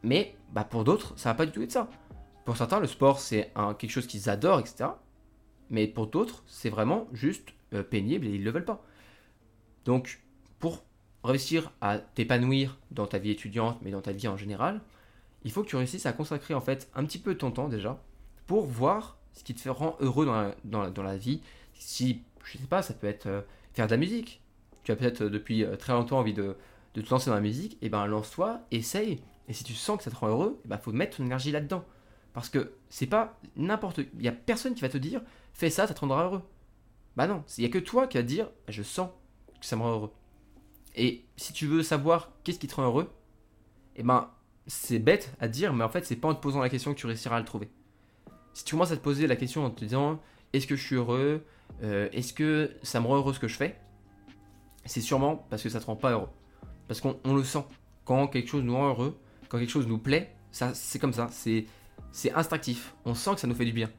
Mais 0.03 0.35
bah, 0.53 0.63
pour 0.63 0.83
d'autres, 0.83 1.13
ça 1.17 1.29
va 1.29 1.35
pas 1.35 1.45
du 1.47 1.51
tout 1.51 1.63
être 1.63 1.71
ça. 1.71 1.89
Pour 2.49 2.57
certains, 2.57 2.79
le 2.79 2.87
sport, 2.87 3.19
c'est 3.19 3.53
quelque 3.77 3.91
chose 3.91 4.07
qu'ils 4.07 4.27
adorent, 4.27 4.59
etc. 4.59 4.89
Mais 5.69 5.85
pour 5.85 6.07
d'autres, 6.07 6.43
c'est 6.47 6.71
vraiment 6.71 7.07
juste 7.13 7.53
pénible 7.91 8.25
et 8.25 8.31
ils 8.31 8.39
ne 8.39 8.45
le 8.45 8.49
veulent 8.49 8.65
pas. 8.65 8.83
Donc, 9.85 10.19
pour 10.57 10.83
réussir 11.23 11.71
à 11.79 11.99
t'épanouir 11.99 12.79
dans 12.89 13.05
ta 13.05 13.19
vie 13.19 13.29
étudiante, 13.29 13.77
mais 13.83 13.91
dans 13.91 14.01
ta 14.01 14.13
vie 14.13 14.27
en 14.27 14.35
général, 14.35 14.81
il 15.43 15.51
faut 15.51 15.61
que 15.61 15.69
tu 15.69 15.75
réussisses 15.75 16.07
à 16.07 16.11
consacrer 16.11 16.55
en 16.55 16.59
fait 16.59 16.89
un 16.95 17.05
petit 17.05 17.19
peu 17.19 17.37
ton 17.37 17.51
temps 17.51 17.69
déjà 17.69 18.01
pour 18.47 18.65
voir 18.65 19.19
ce 19.33 19.43
qui 19.43 19.53
te 19.53 19.69
rend 19.69 19.95
heureux 19.99 20.25
dans 20.65 21.03
la, 21.03 21.17
vie. 21.17 21.41
Si, 21.75 22.23
je 22.45 22.57
sais 22.57 22.65
pas, 22.65 22.81
ça 22.81 22.95
peut 22.95 23.05
être 23.05 23.27
euh, 23.27 23.41
faire 23.73 23.85
de 23.85 23.91
la 23.91 23.97
musique. 23.97 24.41
Tu 24.81 24.91
as 24.91 24.95
peut-être 24.95 25.21
euh, 25.21 25.29
depuis 25.29 25.63
euh, 25.63 25.75
très 25.75 25.93
longtemps 25.93 26.17
envie 26.17 26.33
de, 26.33 26.55
te 26.95 27.09
lancer 27.11 27.29
dans 27.29 27.35
la 27.35 27.41
musique, 27.41 27.73
et 27.73 27.85
eh 27.85 27.89
ben 27.89 28.07
lance-toi, 28.07 28.61
essaye. 28.71 29.19
Et 29.47 29.53
si 29.53 29.63
tu 29.63 29.75
sens 29.75 29.99
que 29.99 30.03
ça 30.03 30.09
te 30.09 30.15
rend 30.15 30.29
heureux, 30.29 30.59
il 30.61 30.65
eh 30.65 30.69
ben, 30.69 30.79
faut 30.79 30.91
mettre 30.91 31.17
ton 31.17 31.25
énergie 31.25 31.51
là-dedans. 31.51 31.85
Parce 32.33 32.49
que 32.49 32.73
c'est 32.89 33.07
pas 33.07 33.39
n'importe. 33.55 33.99
Il 33.99 34.23
y 34.23 34.27
a 34.27 34.31
personne 34.31 34.75
qui 34.75 34.81
va 34.81 34.89
te 34.89 34.97
dire 34.97 35.21
fais 35.53 35.69
ça, 35.69 35.87
ça 35.87 35.93
te 35.93 35.99
rendra 35.99 36.25
heureux. 36.25 36.41
Bah 37.15 37.27
non, 37.27 37.43
il 37.57 37.63
y 37.63 37.67
a 37.67 37.69
que 37.69 37.79
toi 37.79 38.07
qui 38.07 38.17
vas 38.17 38.23
dire 38.23 38.49
je 38.67 38.83
sens 38.83 39.09
que 39.59 39.65
ça 39.65 39.75
me 39.75 39.81
rend 39.81 39.91
heureux. 39.91 40.11
Et 40.95 41.25
si 41.37 41.53
tu 41.53 41.65
veux 41.67 41.83
savoir 41.83 42.31
qu'est-ce 42.43 42.59
qui 42.59 42.67
te 42.67 42.75
rend 42.75 42.83
heureux, 42.83 43.11
eh 43.95 44.03
ben, 44.03 44.29
c'est 44.67 44.99
bête 44.99 45.33
à 45.39 45.47
dire, 45.47 45.73
mais 45.73 45.83
en 45.83 45.89
fait, 45.89 46.05
c'est 46.05 46.15
pas 46.15 46.27
en 46.27 46.35
te 46.35 46.41
posant 46.41 46.59
la 46.59 46.69
question 46.69 46.93
que 46.93 46.99
tu 46.99 47.07
réussiras 47.07 47.37
à 47.37 47.39
le 47.39 47.45
trouver. 47.45 47.69
Si 48.53 48.63
tu 48.63 48.75
commences 48.75 48.91
à 48.91 48.97
te 48.97 49.01
poser 49.01 49.27
la 49.27 49.35
question 49.35 49.65
en 49.65 49.69
te 49.69 49.83
disant 49.83 50.19
est-ce 50.53 50.67
que 50.67 50.75
je 50.75 50.83
suis 50.83 50.95
heureux 50.95 51.45
euh, 51.83 52.09
Est-ce 52.11 52.33
que 52.33 52.71
ça 52.81 52.99
me 52.99 53.07
rend 53.07 53.17
heureux 53.17 53.33
ce 53.33 53.39
que 53.39 53.47
je 53.47 53.55
fais 53.55 53.79
C'est 54.85 55.01
sûrement 55.01 55.45
parce 55.49 55.61
que 55.63 55.69
ça 55.69 55.79
te 55.79 55.85
rend 55.85 55.95
pas 55.95 56.11
heureux. 56.11 56.29
Parce 56.87 57.01
qu'on 57.01 57.19
le 57.25 57.43
sent. 57.43 57.63
Quand 58.05 58.27
quelque 58.27 58.49
chose 58.49 58.63
nous 58.63 58.75
rend 58.75 58.89
heureux, 58.89 59.19
quand 59.47 59.59
quelque 59.59 59.69
chose 59.69 59.87
nous 59.87 59.99
plaît, 59.99 60.35
ça 60.51 60.73
c'est 60.73 60.97
comme 60.97 61.13
ça. 61.13 61.27
C'est 61.31 61.65
c'est 62.11 62.33
instinctif. 62.33 62.95
On 63.05 63.13
sent 63.13 63.35
que 63.35 63.41
ça 63.41 63.47
nous 63.47 63.55
fait 63.55 63.65
du 63.65 63.73
bien. 63.73 63.89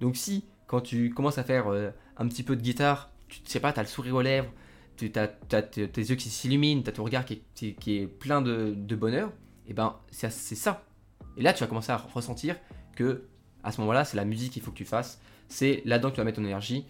Donc 0.00 0.16
si 0.16 0.44
quand 0.66 0.80
tu 0.80 1.10
commences 1.10 1.38
à 1.38 1.44
faire 1.44 1.68
euh, 1.68 1.90
un 2.16 2.28
petit 2.28 2.42
peu 2.42 2.54
de 2.54 2.62
guitare, 2.62 3.10
tu 3.28 3.40
sais 3.44 3.60
pas, 3.60 3.72
tu 3.72 3.80
as 3.80 3.82
le 3.82 3.88
sourire 3.88 4.14
aux 4.14 4.22
lèvres, 4.22 4.50
tu 4.96 5.10
as, 5.16 5.28
tes 5.62 6.00
yeux 6.00 6.14
qui 6.14 6.28
s'illuminent, 6.28 6.82
tu 6.82 6.90
as 6.90 6.92
ton 6.92 7.04
regard 7.04 7.24
qui 7.24 7.42
est, 7.62 8.06
plein 8.06 8.42
de, 8.42 8.94
bonheur, 8.94 9.30
et 9.66 9.70
eh 9.70 9.74
ben 9.74 9.96
c'est 10.10 10.30
ça. 10.30 10.84
Et 11.36 11.42
là, 11.42 11.52
tu 11.52 11.60
vas 11.60 11.66
commencer 11.66 11.92
à 11.92 11.96
ressentir 11.96 12.56
que 12.94 13.24
à 13.62 13.72
ce 13.72 13.80
moment-là, 13.80 14.04
c'est 14.04 14.16
la 14.16 14.24
musique 14.24 14.52
qu'il 14.52 14.62
faut 14.62 14.70
que 14.70 14.76
tu 14.76 14.84
fasses, 14.84 15.20
c'est 15.48 15.82
là-dedans 15.84 16.10
que 16.10 16.14
tu 16.14 16.20
vas 16.20 16.24
mettre 16.24 16.40
ton 16.40 16.44
énergie. 16.44 16.86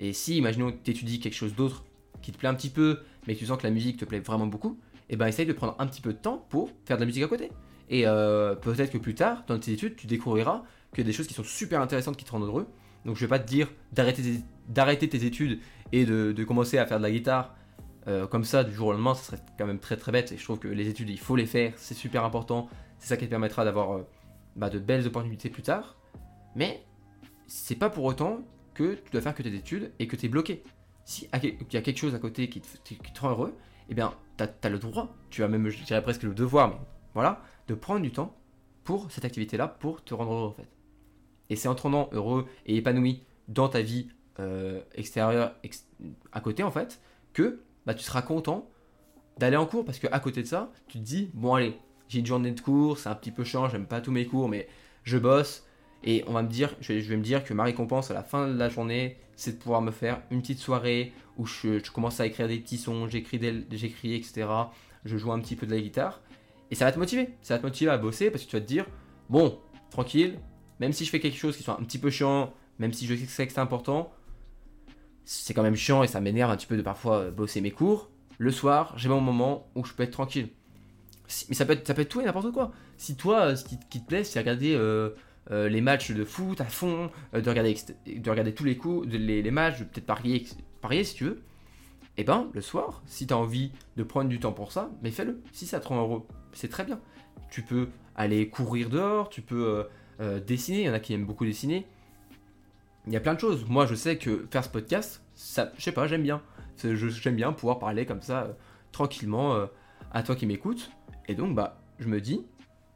Et 0.00 0.12
si, 0.12 0.36
imaginons 0.36 0.72
que 0.72 0.78
tu 0.82 0.90
étudies 0.92 1.20
quelque 1.20 1.34
chose 1.34 1.54
d'autre 1.54 1.84
qui 2.22 2.32
te 2.32 2.38
plaît 2.38 2.48
un 2.48 2.54
petit 2.54 2.70
peu, 2.70 3.00
mais 3.26 3.34
que 3.34 3.40
tu 3.40 3.46
sens 3.46 3.58
que 3.58 3.64
la 3.64 3.70
musique 3.70 3.96
te 3.98 4.04
plaît 4.04 4.20
vraiment 4.20 4.46
beaucoup, 4.46 4.78
et 5.10 5.14
eh 5.14 5.16
ben 5.16 5.26
essaye 5.26 5.46
de 5.46 5.52
prendre 5.52 5.74
un 5.78 5.86
petit 5.86 6.00
peu 6.00 6.12
de 6.12 6.18
temps 6.18 6.46
pour 6.50 6.70
faire 6.84 6.96
de 6.96 7.02
la 7.02 7.06
musique 7.06 7.22
à 7.22 7.28
côté. 7.28 7.50
Et 7.90 8.06
euh, 8.06 8.54
peut-être 8.54 8.90
que 8.90 8.98
plus 8.98 9.14
tard, 9.14 9.44
dans 9.46 9.58
tes 9.58 9.72
études, 9.72 9.96
tu 9.96 10.06
découvriras 10.06 10.62
qu'il 10.92 11.04
y 11.04 11.06
a 11.06 11.10
des 11.10 11.12
choses 11.12 11.26
qui 11.26 11.34
sont 11.34 11.44
super 11.44 11.80
intéressantes 11.80 12.16
qui 12.16 12.24
te 12.24 12.30
rendent 12.30 12.44
heureux. 12.44 12.66
Donc 13.04 13.16
je 13.16 13.20
vais 13.20 13.28
pas 13.28 13.38
te 13.38 13.46
dire 13.46 13.68
d'arrêter 13.92 15.08
tes 15.08 15.24
études 15.24 15.60
et 15.92 16.04
de, 16.04 16.44
commencer 16.44 16.78
à 16.78 16.86
faire 16.86 16.98
de 16.98 17.02
la 17.02 17.10
guitare 17.10 17.54
euh, 18.06 18.26
comme 18.26 18.44
ça 18.44 18.64
du 18.64 18.72
jour 18.72 18.88
au 18.88 18.92
lendemain, 18.92 19.14
ça 19.14 19.22
serait 19.22 19.42
quand 19.58 19.66
même 19.66 19.78
très 19.78 19.96
très 19.96 20.12
bête. 20.12 20.32
Et 20.32 20.38
je 20.38 20.44
trouve 20.44 20.58
que 20.58 20.68
les 20.68 20.88
études, 20.88 21.10
il 21.10 21.18
faut 21.18 21.36
les 21.36 21.46
faire, 21.46 21.72
c'est 21.76 21.94
super 21.94 22.24
important. 22.24 22.68
C'est 22.98 23.08
ça 23.08 23.16
qui 23.16 23.26
te 23.26 23.30
permettra 23.30 23.64
d'avoir 23.64 23.92
euh, 23.92 24.06
bah, 24.56 24.70
de 24.70 24.78
belles 24.78 25.06
opportunités 25.06 25.50
plus 25.50 25.62
tard. 25.62 25.96
Mais 26.54 26.82
c'est 27.46 27.76
pas 27.76 27.90
pour 27.90 28.04
autant 28.04 28.40
que 28.74 28.94
tu 28.94 29.10
dois 29.10 29.20
faire 29.20 29.34
que 29.34 29.42
tes 29.42 29.54
études 29.54 29.92
et 29.98 30.06
que 30.06 30.16
tu 30.16 30.26
es 30.26 30.28
bloqué. 30.28 30.62
Si 31.04 31.28
il 31.42 31.56
y 31.72 31.76
a 31.76 31.82
quelque 31.82 31.98
chose 31.98 32.14
à 32.14 32.18
côté 32.18 32.48
qui 32.48 32.60
te, 32.60 33.20
rend 33.20 33.30
heureux, 33.30 33.54
eh 33.88 33.94
bien, 33.94 34.12
tu 34.36 34.44
as, 34.44 34.68
le 34.68 34.78
droit, 34.78 35.16
tu 35.30 35.42
as 35.42 35.48
même, 35.48 35.68
je 35.68 35.82
dirais 35.82 36.02
presque 36.02 36.22
le 36.22 36.34
devoir, 36.34 36.78
voilà, 37.14 37.42
de 37.68 37.74
prendre 37.74 38.00
du 38.00 38.10
temps 38.10 38.36
pour 38.84 39.10
cette 39.12 39.24
activité-là, 39.24 39.68
pour 39.68 40.02
te 40.02 40.14
rendre 40.14 40.32
heureux 40.32 40.48
en 40.48 40.52
fait. 40.52 40.68
Et 41.50 41.56
c'est 41.56 41.68
en 41.68 41.74
te 41.74 41.82
rendant 41.82 42.08
heureux 42.12 42.46
et 42.66 42.76
épanoui 42.76 43.22
dans 43.46 43.68
ta 43.68 43.80
vie 43.80 44.08
euh, 44.40 44.80
extérieur 44.94 45.54
à 46.32 46.40
côté 46.40 46.62
en 46.62 46.70
fait, 46.70 47.00
que 47.32 47.60
bah, 47.86 47.94
tu 47.94 48.02
seras 48.02 48.22
content 48.22 48.68
d'aller 49.38 49.56
en 49.56 49.66
cours 49.66 49.84
parce 49.84 49.98
qu'à 49.98 50.18
côté 50.20 50.42
de 50.42 50.48
ça, 50.48 50.72
tu 50.88 50.98
te 50.98 51.04
dis 51.04 51.30
bon 51.34 51.54
allez, 51.54 51.76
j'ai 52.08 52.20
une 52.20 52.26
journée 52.26 52.50
de 52.50 52.60
cours, 52.60 52.98
c'est 52.98 53.08
un 53.08 53.14
petit 53.14 53.30
peu 53.30 53.44
chiant, 53.44 53.68
j'aime 53.68 53.86
pas 53.86 54.00
tous 54.00 54.12
mes 54.12 54.26
cours, 54.26 54.48
mais 54.48 54.68
je 55.04 55.18
bosse 55.18 55.66
et 56.04 56.24
on 56.26 56.32
va 56.32 56.42
me 56.42 56.48
dire, 56.48 56.74
je 56.80 56.92
vais, 56.92 57.16
me 57.16 57.22
dire 57.22 57.44
que 57.44 57.52
ma 57.52 57.64
récompense 57.64 58.10
à 58.10 58.14
la 58.14 58.22
fin 58.22 58.46
de 58.48 58.56
la 58.56 58.68
journée, 58.68 59.16
c'est 59.36 59.52
de 59.52 59.62
pouvoir 59.62 59.82
me 59.82 59.90
faire 59.90 60.22
une 60.30 60.40
petite 60.40 60.60
soirée 60.60 61.12
où 61.36 61.46
je, 61.46 61.90
commence 61.90 62.20
à 62.20 62.26
écrire 62.26 62.48
des 62.48 62.58
petits 62.58 62.78
sons, 62.78 63.08
j'écris, 63.08 63.36
etc. 64.14 64.48
Je 65.04 65.16
joue 65.16 65.32
un 65.32 65.40
petit 65.40 65.56
peu 65.56 65.66
de 65.66 65.74
la 65.74 65.80
guitare 65.80 66.20
et 66.70 66.74
ça 66.74 66.84
va 66.84 66.92
te 66.92 66.98
motiver, 66.98 67.30
ça 67.42 67.54
va 67.54 67.58
te 67.58 67.66
motiver 67.66 67.90
à 67.90 67.98
bosser 67.98 68.30
parce 68.30 68.44
que 68.44 68.50
tu 68.50 68.56
vas 68.56 68.60
te 68.60 68.66
dire 68.66 68.86
bon, 69.28 69.58
tranquille, 69.90 70.38
même 70.80 70.92
si 70.92 71.04
je 71.04 71.10
fais 71.10 71.20
quelque 71.20 71.36
chose 71.36 71.56
qui 71.56 71.62
soit 71.62 71.78
un 71.78 71.84
petit 71.84 71.98
peu 71.98 72.10
chiant, 72.10 72.52
même 72.78 72.92
si 72.92 73.06
je 73.06 73.14
sais 73.14 73.46
que 73.46 73.52
c'est 73.52 73.60
important, 73.60 74.12
c'est 75.24 75.54
quand 75.54 75.62
même 75.62 75.76
chiant 75.76 76.02
et 76.02 76.06
ça 76.06 76.20
m'énerve 76.20 76.50
un 76.50 76.56
petit 76.56 76.66
peu 76.66 76.76
de 76.76 76.82
parfois 76.82 77.18
euh, 77.18 77.30
bosser 77.30 77.60
mes 77.60 77.70
cours. 77.70 78.10
Le 78.38 78.50
soir, 78.50 78.94
j'ai 78.96 79.08
mon 79.08 79.20
moment 79.20 79.68
où 79.74 79.84
je 79.84 79.92
peux 79.92 80.02
être 80.02 80.12
tranquille. 80.12 80.48
mais 81.48 81.54
ça 81.54 81.66
peut, 81.66 81.72
être, 81.72 81.86
ça 81.86 81.94
peut 81.94 82.02
être 82.02 82.08
tout 82.08 82.20
et 82.20 82.24
n'importe 82.24 82.52
quoi. 82.52 82.72
Si 82.96 83.16
toi, 83.16 83.40
euh, 83.40 83.56
ce 83.56 83.64
qui, 83.64 83.78
te 83.78 84.06
plaît, 84.06 84.24
c'est 84.24 84.38
regarder 84.38 84.74
euh, 84.74 85.10
les 85.50 85.80
matchs 85.80 86.12
de 86.12 86.24
foot 86.24 86.60
à 86.60 86.64
fond, 86.64 87.10
de, 87.32 87.48
regarder, 87.48 87.76
de 88.06 88.30
regarder 88.30 88.54
tous 88.54 88.64
les 88.64 88.76
coups, 88.76 89.08
les, 89.08 89.42
les, 89.42 89.50
matchs, 89.50 89.78
peut-être 89.78 90.06
parier, 90.06 90.46
parier 90.80 91.04
si 91.04 91.14
tu 91.14 91.24
veux, 91.24 91.42
eh 92.18 92.24
ben 92.24 92.50
le 92.52 92.60
soir, 92.60 93.02
si 93.06 93.26
tu 93.26 93.34
as 93.34 93.38
envie 93.38 93.72
de 93.96 94.02
prendre 94.02 94.28
du 94.28 94.40
temps 94.40 94.52
pour 94.52 94.72
ça, 94.72 94.90
mais 95.02 95.10
fais-le. 95.10 95.40
Si 95.52 95.66
ça 95.66 95.80
te 95.80 95.88
rend 95.88 96.00
heureux, 96.00 96.26
c'est 96.52 96.68
très 96.68 96.84
bien. 96.84 97.00
Tu 97.50 97.62
peux 97.62 97.88
aller 98.14 98.48
courir 98.48 98.90
dehors, 98.90 99.28
tu 99.28 99.40
peux 99.40 99.86
dessiner, 100.46 100.80
il 100.80 100.86
y 100.86 100.90
en 100.90 100.94
a 100.94 101.00
qui 101.00 101.14
aiment 101.14 101.24
beaucoup 101.24 101.44
dessiner 101.44 101.86
il 103.08 103.14
y 103.14 103.16
a 103.16 103.20
plein 103.20 103.34
de 103.34 103.40
choses. 103.40 103.64
Moi, 103.66 103.86
je 103.86 103.94
sais 103.94 104.18
que 104.18 104.46
faire 104.50 104.62
ce 104.62 104.68
podcast, 104.68 105.22
ça, 105.34 105.72
je 105.76 105.82
sais 105.82 105.92
pas, 105.92 106.06
j'aime 106.06 106.22
bien. 106.22 106.42
J'aime 106.76 107.36
bien 107.36 107.52
pouvoir 107.52 107.78
parler 107.78 108.06
comme 108.06 108.22
ça, 108.22 108.42
euh, 108.42 108.52
tranquillement, 108.92 109.54
euh, 109.54 109.66
à 110.12 110.22
toi 110.22 110.36
qui 110.36 110.46
m'écoutes. 110.46 110.90
Et 111.26 111.34
donc, 111.34 111.54
bah, 111.54 111.80
je 111.98 112.06
me 112.06 112.20
dis, 112.20 112.44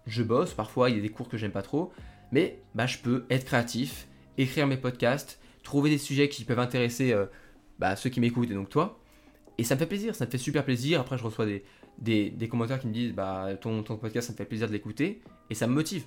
je 0.06 0.22
bosse, 0.22 0.52
parfois 0.52 0.90
il 0.90 0.96
y 0.96 0.98
a 0.98 1.02
des 1.02 1.08
cours 1.08 1.28
que 1.28 1.37
j'aime 1.37 1.50
pas 1.50 1.62
trop, 1.62 1.92
mais 2.30 2.61
bah, 2.74 2.87
je 2.87 2.98
peux 2.98 3.24
être 3.30 3.44
créatif, 3.44 4.06
écrire 4.38 4.66
mes 4.66 4.76
podcasts, 4.76 5.40
trouver 5.64 5.90
des 5.90 5.98
sujets 5.98 6.28
qui 6.28 6.44
peuvent 6.44 6.58
intéresser 6.61 7.12
euh, 7.12 7.26
bah, 7.78 7.96
ceux 7.96 8.11
qui 8.11 8.20
m'écoutent 8.20 8.50
et 8.50 8.54
donc 8.54 8.68
toi. 8.68 9.00
Et 9.58 9.64
ça 9.64 9.74
me 9.74 9.78
fait 9.78 9.86
plaisir, 9.86 10.14
ça 10.14 10.26
me 10.26 10.30
fait 10.30 10.38
super 10.38 10.64
plaisir. 10.64 11.00
Après, 11.00 11.18
je 11.18 11.24
reçois 11.24 11.46
des, 11.46 12.30
des, 12.30 12.48
commentaires 12.48 12.80
qui 12.80 12.86
me 12.86 12.92
disent 12.92 13.12
bah, 13.12 13.50
ton, 13.60 13.82
ton 13.82 13.96
podcast, 13.96 14.28
ça 14.28 14.32
me 14.32 14.36
fait 14.36 14.44
plaisir 14.44 14.66
de 14.66 14.72
l'écouter. 14.72 15.20
Et 15.50 15.54
ça 15.54 15.66
me 15.66 15.74
motive. 15.74 16.04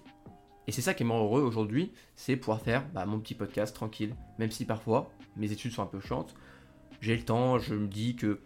Et 0.67 0.71
c'est 0.71 0.81
ça 0.81 0.93
qui 0.93 1.03
est 1.03 1.05
rend 1.05 1.23
heureux 1.23 1.41
aujourd'hui, 1.41 1.91
c'est 2.15 2.36
pouvoir 2.36 2.62
faire 2.62 2.88
bah, 2.93 3.05
mon 3.05 3.19
petit 3.19 3.36
podcast 3.36 3.75
tranquille, 3.75 4.15
même 4.39 4.51
si 4.51 4.65
parfois 4.65 5.12
mes 5.38 5.51
études 5.51 5.71
sont 5.71 5.84
un 5.84 5.88
peu 5.88 5.99
chiantes. 5.99 6.34
J'ai 7.01 7.15
le 7.15 7.23
temps, 7.23 7.60
je 7.60 7.75
me 7.75 7.88
dis 7.88 8.15
que 8.15 8.39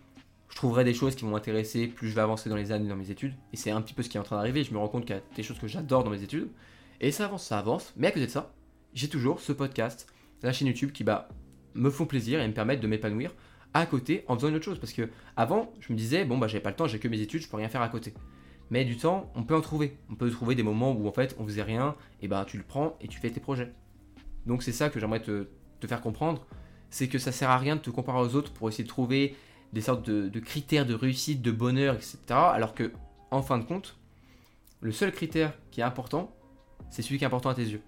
je 0.50 0.56
trouverai 0.56 0.84
des 0.84 0.94
choses 0.94 1.16
qui 1.16 1.24
vont 1.24 1.32
m'intéresser 1.32 1.88
plus 1.88 2.10
je 2.10 2.16
vais 2.16 2.22
avancer 2.22 2.50
dans 2.50 2.56
les 2.56 2.72
années 2.72 2.90
dans 2.90 2.96
mes 2.96 3.12
études. 3.12 3.34
Et 3.54 3.58
c'est 3.58 3.72
un 3.72 3.82
petit 3.82 3.94
peu 3.94 4.04
ce 4.04 4.10
qui 4.10 4.18
est 4.18 4.20
en 4.20 4.24
train 4.24 4.36
d'arriver. 4.36 4.64
Je 4.64 4.74
me 4.74 4.80
rends 4.80 4.90
compte 4.90 5.06
qu'il 5.06 5.16
y 5.16 5.20
a 5.20 5.22
des 5.36 5.44
choses 5.44 5.60
que 5.60 5.68
j'adore 5.68 6.04
dans 6.04 6.10
mes 6.10 6.24
études. 6.24 6.50
Et 7.00 7.12
ça 7.12 7.26
avance, 7.26 7.46
ça 7.46 7.60
avance. 7.60 7.94
Mais 7.96 8.08
à 8.08 8.12
côté 8.12 8.26
de 8.26 8.32
ça, 8.32 8.52
j'ai 8.94 9.08
toujours 9.08 9.40
ce 9.40 9.54
podcast, 9.54 10.08
la 10.42 10.52
chaîne 10.52 10.68
YouTube 10.68 10.92
qui 10.92 11.04
bah, 11.04 11.30
me 11.76 11.90
font 11.90 12.06
plaisir 12.06 12.42
et 12.42 12.48
me 12.48 12.54
permettent 12.54 12.82
de 12.82 12.88
m'épanouir 12.88 13.34
à 13.74 13.86
côté 13.86 14.26
en 14.28 14.36
faisant 14.36 14.50
une 14.50 14.56
autre 14.56 14.66
chose. 14.66 14.80
Parce 14.80 14.94
que 14.94 15.10
avant, 15.36 15.72
je 15.80 15.94
me 15.94 15.98
disais, 15.98 16.26
bon, 16.26 16.38
bah, 16.38 16.48
j'ai 16.48 16.60
pas 16.60 16.70
le 16.70 16.76
temps, 16.76 16.88
j'ai 16.88 17.00
que 17.00 17.08
mes 17.08 17.22
études, 17.22 17.42
je 17.42 17.50
peux 17.50 17.58
rien 17.58 17.70
faire 17.70 17.82
à 17.82 17.90
côté. 17.90 18.14
Mais 18.72 18.86
du 18.86 18.98
temps, 18.98 19.32
on 19.36 19.44
peut 19.44 19.56
en 19.56 19.62
trouver. 19.62 19.98
On 20.10 20.16
peut 20.16 20.30
trouver 20.30 20.56
des 20.56 20.64
moments 20.64 20.92
où 20.92 21.08
en 21.08 21.12
fait 21.12 21.36
on 21.40 21.46
faisait 21.46 21.64
rien, 21.64 21.96
et 22.22 22.28
ben 22.28 22.46
tu 22.46 22.58
le 22.58 22.64
prends 22.64 22.98
et 23.02 23.08
tu 23.08 23.20
fais 23.20 23.30
tes 23.30 23.40
projets. 23.40 23.74
Donc 24.46 24.64
c'est 24.64 24.72
ça 24.72 24.90
que 24.90 25.00
j'aimerais 25.00 25.22
te, 25.22 25.48
faire 25.88 26.02
comprendre, 26.02 26.46
c'est 26.90 27.08
que 27.08 27.18
ça 27.18 27.32
sert 27.32 27.50
à 27.50 27.58
rien 27.58 27.76
de 27.76 27.82
te 27.82 27.90
comparer 27.90 28.20
aux 28.20 28.36
autres 28.36 28.52
pour 28.54 28.70
essayer 28.70 28.84
de 28.84 28.90
trouver 28.90 29.36
des 29.74 29.82
sortes 29.82 30.08
de, 30.10 30.40
critères 30.40 30.86
de 30.86 30.94
réussite, 30.94 31.42
de 31.42 31.52
bonheur, 31.52 31.96
etc. 31.96 32.18
Alors 32.30 32.74
que, 32.74 32.92
en 33.32 33.42
fin 33.42 33.58
de 33.58 33.64
compte, 33.64 33.98
le 34.82 34.92
seul 34.92 35.12
critère 35.12 35.54
qui 35.72 35.82
est 35.82 35.84
important, 35.84 36.36
c'est 36.90 37.02
celui 37.02 37.18
qui 37.18 37.24
est 37.24 37.28
important 37.28 37.50
à 37.50 37.56
tes 37.56 37.66
yeux. 37.66 37.82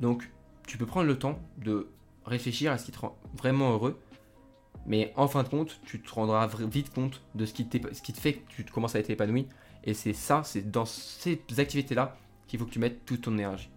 Donc, 0.00 0.30
tu 0.66 0.78
peux 0.78 0.86
prendre 0.86 1.06
le 1.06 1.18
temps 1.18 1.40
de 1.56 1.88
réfléchir 2.24 2.70
à 2.70 2.78
ce 2.78 2.84
qui 2.84 2.92
te 2.92 2.98
rend 2.98 3.18
vraiment 3.36 3.72
heureux, 3.72 3.98
mais 4.88 5.12
en 5.16 5.28
fin 5.28 5.42
de 5.42 5.48
compte, 5.48 5.80
tu 5.84 6.00
te 6.00 6.10
rendras 6.10 6.48
vite 6.70 6.92
compte 6.92 7.20
de 7.34 7.44
ce 7.44 7.52
qui, 7.52 7.68
ce 7.92 8.00
qui 8.02 8.12
te 8.14 8.18
fait 8.18 8.34
que 8.34 8.40
tu 8.48 8.64
commences 8.64 8.96
à 8.96 8.98
être 8.98 9.10
épanoui. 9.10 9.46
Et 9.84 9.92
c'est 9.92 10.14
ça, 10.14 10.42
c'est 10.44 10.70
dans 10.70 10.86
ces 10.86 11.40
activités-là 11.58 12.16
qu'il 12.46 12.58
faut 12.58 12.64
que 12.64 12.70
tu 12.70 12.78
mettes 12.78 13.04
toute 13.04 13.20
ton 13.20 13.34
énergie. 13.34 13.68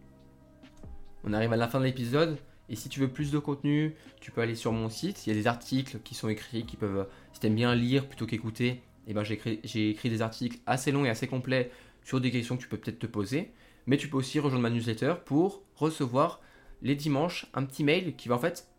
On 1.25 1.33
arrive 1.33 1.51
à 1.51 1.57
la 1.57 1.67
fin 1.67 1.79
de 1.79 1.85
l'épisode. 1.85 2.37
Et 2.69 2.77
si 2.77 2.87
tu 2.87 3.01
veux 3.01 3.09
plus 3.09 3.31
de 3.31 3.39
contenu, 3.39 3.93
tu 4.21 4.31
peux 4.31 4.39
aller 4.39 4.55
sur 4.55 4.71
mon 4.71 4.87
site. 4.87 5.27
Il 5.27 5.29
y 5.29 5.33
a 5.33 5.35
des 5.35 5.47
articles 5.47 5.99
qui 6.05 6.15
sont 6.15 6.29
écrits, 6.29 6.65
qui 6.65 6.77
peuvent, 6.77 7.05
si 7.33 7.41
tu 7.41 7.47
aimes 7.47 7.55
bien 7.55 7.75
lire 7.75 8.07
plutôt 8.07 8.25
qu'écouter, 8.25 8.81
eh 9.07 9.13
ben 9.13 9.23
j'ai 9.25 9.89
écrit, 9.89 10.09
des 10.09 10.21
articles 10.21 10.59
assez 10.65 10.93
longs 10.93 11.03
et 11.03 11.09
assez 11.09 11.27
complets 11.27 11.71
sur 12.05 12.21
des 12.21 12.31
questions 12.31 12.55
que 12.55 12.61
tu 12.61 12.69
peux 12.69 12.77
peut-être 12.77 12.99
te 12.99 13.07
poser. 13.07 13.51
Mais 13.85 13.97
tu 13.97 14.07
peux 14.07 14.15
aussi 14.15 14.39
rejoindre 14.39 14.63
ma 14.63 14.69
newsletter 14.69 15.15
pour 15.25 15.63
recevoir 15.75 16.39
les 16.81 16.95
dimanches 16.95 17.47
un 17.53 17.65
petit 17.65 17.83
mail 17.83 18.15
qui 18.15 18.29
va 18.29 18.35
en 18.35 18.39
fait 18.39 18.69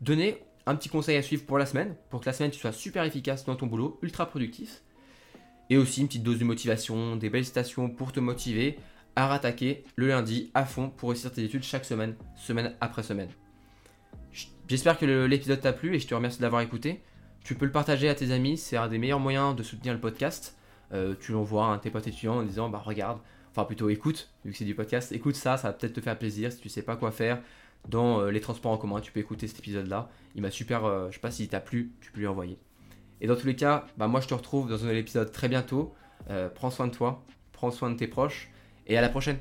donner 0.00 0.38
un 0.66 0.74
petit 0.76 0.88
conseil 0.88 1.16
à 1.16 1.22
suivre 1.22 1.44
pour 1.44 1.58
la 1.58 1.66
semaine, 1.66 1.94
pour 2.10 2.20
que 2.20 2.26
la 2.26 2.32
semaine 2.32 2.50
tu 2.50 2.58
sois 2.58 2.72
super 2.72 3.04
efficace 3.04 3.44
dans 3.44 3.56
ton 3.56 3.66
boulot, 3.66 3.98
ultra 4.02 4.26
productif. 4.26 4.82
Et 5.70 5.76
aussi 5.76 6.00
une 6.00 6.08
petite 6.08 6.22
dose 6.22 6.38
de 6.38 6.44
motivation, 6.44 7.16
des 7.16 7.30
belles 7.30 7.44
citations 7.44 7.88
pour 7.88 8.12
te 8.12 8.20
motiver 8.20 8.78
à 9.16 9.26
rattaquer 9.28 9.84
le 9.96 10.08
lundi 10.08 10.50
à 10.54 10.64
fond 10.64 10.90
pour 10.90 11.10
réussir 11.10 11.32
tes 11.32 11.44
études 11.44 11.62
chaque 11.62 11.84
semaine, 11.84 12.16
semaine 12.36 12.74
après 12.80 13.02
semaine. 13.02 13.30
J'espère 14.68 14.98
que 14.98 15.04
l'épisode 15.04 15.60
t'a 15.60 15.72
plu 15.72 15.94
et 15.94 15.98
je 15.98 16.06
te 16.06 16.14
remercie 16.14 16.40
d'avoir 16.40 16.62
écouté. 16.62 17.02
Tu 17.44 17.54
peux 17.54 17.66
le 17.66 17.72
partager 17.72 18.08
à 18.08 18.14
tes 18.14 18.30
amis, 18.32 18.56
c'est 18.56 18.76
un 18.76 18.88
des 18.88 18.98
meilleurs 18.98 19.20
moyens 19.20 19.54
de 19.54 19.62
soutenir 19.62 19.92
le 19.92 20.00
podcast. 20.00 20.56
Euh, 20.92 21.14
tu 21.20 21.32
l'envoies 21.32 21.74
à 21.74 21.78
tes 21.78 21.90
potes 21.90 22.06
étudiants 22.06 22.36
en 22.36 22.42
disant 22.42 22.68
bah 22.68 22.82
regarde, 22.84 23.18
enfin 23.50 23.64
plutôt 23.64 23.90
écoute, 23.90 24.30
vu 24.44 24.52
que 24.52 24.58
c'est 24.58 24.64
du 24.64 24.74
podcast, 24.74 25.12
écoute 25.12 25.36
ça, 25.36 25.56
ça 25.56 25.68
va 25.68 25.74
peut-être 25.74 25.92
te 25.92 26.00
faire 26.00 26.18
plaisir 26.18 26.50
si 26.50 26.58
tu 26.58 26.68
sais 26.68 26.82
pas 26.82 26.96
quoi 26.96 27.10
faire 27.10 27.40
dans 27.88 28.20
euh, 28.20 28.30
les 28.30 28.40
transports 28.40 28.72
en 28.72 28.78
commun, 28.78 29.00
tu 29.00 29.12
peux 29.12 29.20
écouter 29.20 29.46
cet 29.46 29.58
épisode 29.58 29.86
là. 29.86 30.08
Il 30.34 30.42
m'a 30.42 30.50
super, 30.50 30.84
euh, 30.84 31.08
je 31.10 31.14
sais 31.14 31.20
pas 31.20 31.30
s'il 31.30 31.48
t'a 31.48 31.60
plu, 31.60 31.92
tu 32.00 32.12
peux 32.12 32.20
lui 32.20 32.26
envoyer. 32.26 32.58
Et 33.20 33.26
dans 33.26 33.36
tous 33.36 33.46
les 33.46 33.56
cas, 33.56 33.86
bah 33.96 34.08
moi 34.08 34.20
je 34.20 34.28
te 34.28 34.34
retrouve 34.34 34.68
dans 34.68 34.76
un 34.76 34.82
nouvel 34.82 34.98
épisode 34.98 35.30
très 35.30 35.48
bientôt. 35.48 35.94
prends 36.54 36.70
soin 36.70 36.88
de 36.88 36.92
toi, 36.92 37.24
prends 37.52 37.70
soin 37.70 37.90
de 37.90 37.96
tes 37.96 38.08
proches 38.08 38.50
et 38.86 38.98
à 38.98 39.00
la 39.00 39.08
prochaine 39.08 39.38